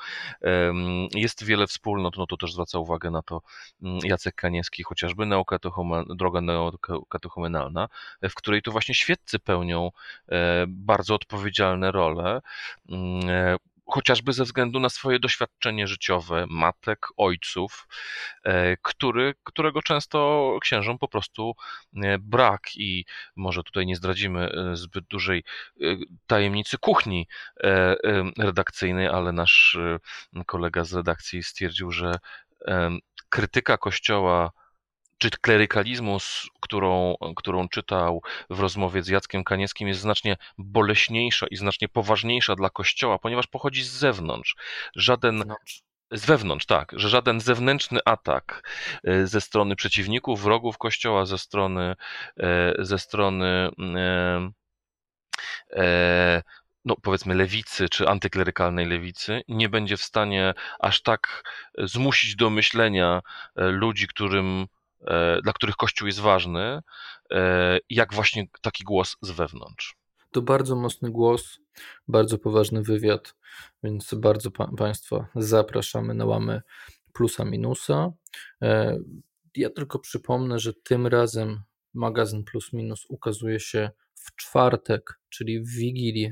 jest 1.14 1.44
wiele 1.44 1.66
wspólnot, 1.66 2.16
no 2.16 2.26
to 2.26 2.36
też 2.36 2.52
zwraca 2.52 2.78
uwagę 2.78 3.10
na 3.10 3.22
to 3.22 3.42
mm, 3.82 3.98
Jacek 4.04 4.34
Kaniewski, 4.34 4.82
chociażby 4.82 5.26
nauka 5.26 5.58
to 5.58 5.72
droga 6.16 6.40
nauka 6.40 6.94
katechumenalna, 7.06 7.88
w 8.22 8.34
której 8.34 8.62
to 8.62 8.72
właśnie 8.72 8.94
świeccy 8.94 9.38
pełnią 9.38 9.90
e, 10.28 10.64
bardzo 10.68 11.14
odpowiedzialne 11.14 11.92
role. 11.92 12.40
Mm, 12.88 13.28
e, 13.28 13.56
chociażby 13.86 14.32
ze 14.32 14.44
względu 14.44 14.80
na 14.80 14.88
swoje 14.88 15.18
doświadczenie 15.18 15.86
życiowe 15.86 16.46
matek, 16.48 17.06
ojców, 17.16 17.88
e, 18.44 18.76
który, 18.76 19.34
którego 19.44 19.82
często 19.82 20.58
księżom 20.60 20.98
po 20.98 21.08
prostu 21.08 21.54
brak 22.20 22.62
i 22.76 23.04
może 23.36 23.62
tutaj 23.62 23.86
nie 23.86 23.96
zdradzimy 23.96 24.50
zbyt 24.72 25.04
dużej 25.04 25.44
tajemnicy 26.26 26.78
kuchni 26.78 27.28
redakcyjnej, 28.38 29.08
ale 29.08 29.32
nasz 29.32 29.78
kolega 30.46 30.84
z 30.84 30.94
redakcji 30.94 31.42
stwierdził, 31.42 31.90
że 31.90 32.18
krytyka 33.28 33.78
Kościoła 33.78 34.50
czy 35.24 35.38
klerykalizmu, 35.40 36.18
którą, 36.60 37.14
którą 37.36 37.68
czytał 37.68 38.22
w 38.50 38.60
rozmowie 38.60 39.02
z 39.02 39.08
Jackiem 39.08 39.44
Kaniewskim, 39.44 39.88
jest 39.88 40.00
znacznie 40.00 40.36
boleśniejsza 40.58 41.46
i 41.46 41.56
znacznie 41.56 41.88
poważniejsza 41.88 42.54
dla 42.54 42.70
Kościoła, 42.70 43.18
ponieważ 43.18 43.46
pochodzi 43.46 43.84
z 43.84 43.90
zewnątrz. 43.90 44.56
Żaden. 44.96 45.44
Z 46.10 46.26
wewnątrz, 46.26 46.66
tak, 46.66 46.92
że 46.96 47.08
żaden 47.08 47.40
zewnętrzny 47.40 48.00
atak 48.04 48.70
e, 49.04 49.26
ze 49.26 49.40
strony 49.40 49.76
przeciwników, 49.76 50.42
wrogów 50.42 50.78
Kościoła, 50.78 51.26
ze 51.26 51.38
strony, 51.38 51.94
e, 52.40 52.74
ze 52.78 52.98
strony 52.98 53.70
e, 55.70 56.42
no 56.84 56.96
powiedzmy 57.02 57.34
lewicy 57.34 57.88
czy 57.88 58.08
antyklerykalnej 58.08 58.86
lewicy 58.86 59.42
nie 59.48 59.68
będzie 59.68 59.96
w 59.96 60.02
stanie 60.02 60.54
aż 60.80 61.02
tak 61.02 61.42
zmusić 61.78 62.36
do 62.36 62.50
myślenia 62.50 63.20
ludzi, 63.56 64.06
którym, 64.06 64.66
dla 65.42 65.52
których 65.52 65.76
Kościół 65.76 66.06
jest 66.06 66.20
ważny, 66.20 66.80
jak 67.90 68.14
właśnie 68.14 68.46
taki 68.62 68.84
głos 68.84 69.16
z 69.22 69.30
wewnątrz. 69.30 69.96
To 70.30 70.42
bardzo 70.42 70.76
mocny 70.76 71.10
głos, 71.10 71.60
bardzo 72.08 72.38
poważny 72.38 72.82
wywiad, 72.82 73.34
więc 73.82 74.14
bardzo 74.14 74.50
pa 74.50 74.70
Państwa 74.76 75.28
zapraszamy 75.36 76.14
na 76.14 76.24
łamy 76.24 76.62
plusa 77.12 77.44
minusa. 77.44 78.12
E, 78.62 78.98
ja 79.56 79.70
tylko 79.70 79.98
przypomnę, 79.98 80.58
że 80.58 80.72
tym 80.74 81.06
razem 81.06 81.62
magazyn 81.94 82.44
Plus 82.44 82.72
Minus 82.72 83.06
ukazuje 83.08 83.60
się 83.60 83.90
w 84.14 84.36
czwartek, 84.36 85.20
czyli 85.28 85.60
w 85.60 85.68
Wigilię, 85.68 86.30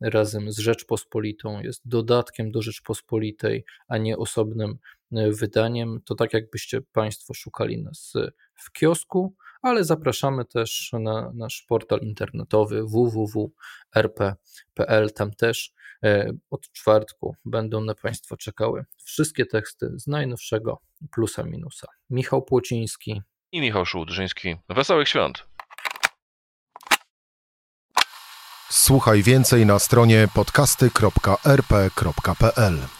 razem 0.00 0.52
z 0.52 0.58
Rzeczpospolitą. 0.58 1.60
Jest 1.62 1.88
dodatkiem 1.88 2.50
do 2.50 2.62
Rzeczpospolitej, 2.62 3.64
a 3.88 3.98
nie 3.98 4.16
osobnym 4.16 4.70
e, 4.70 4.76
wydaniem. 5.12 6.00
To 6.04 6.14
tak, 6.14 6.32
jakbyście 6.32 6.80
Państwo 6.92 7.34
szukali 7.34 7.82
nas 7.82 8.12
w 8.54 8.72
kiosku, 8.72 9.34
ale 9.62 9.84
zapraszamy 9.84 10.44
też 10.44 10.90
na 10.92 11.32
nasz 11.34 11.64
portal 11.68 12.00
internetowy 12.00 12.84
www.rp.pl. 12.84 14.32
Tam 15.12 15.30
też 15.30 15.72
e, 16.04 16.32
od 16.50 16.72
czwartku 16.72 17.36
będą 17.44 17.80
na 17.80 17.94
Państwa 17.94 18.36
czekały 18.36 18.84
wszystkie 19.04 19.46
teksty 19.46 19.92
z 19.96 20.06
najnowszego 20.06 20.80
plusa 21.12 21.42
minusa. 21.42 21.88
Michał 22.10 22.42
Płociński 22.42 23.22
i 23.52 23.60
Michał 23.60 23.86
Szułdrzyński. 23.86 24.56
Wesołych 24.68 25.08
świąt! 25.08 25.50
Słuchaj 28.70 29.22
więcej 29.22 29.66
na 29.66 29.78
stronie 29.78 30.28
podcasty.rp.pl. 30.34 32.99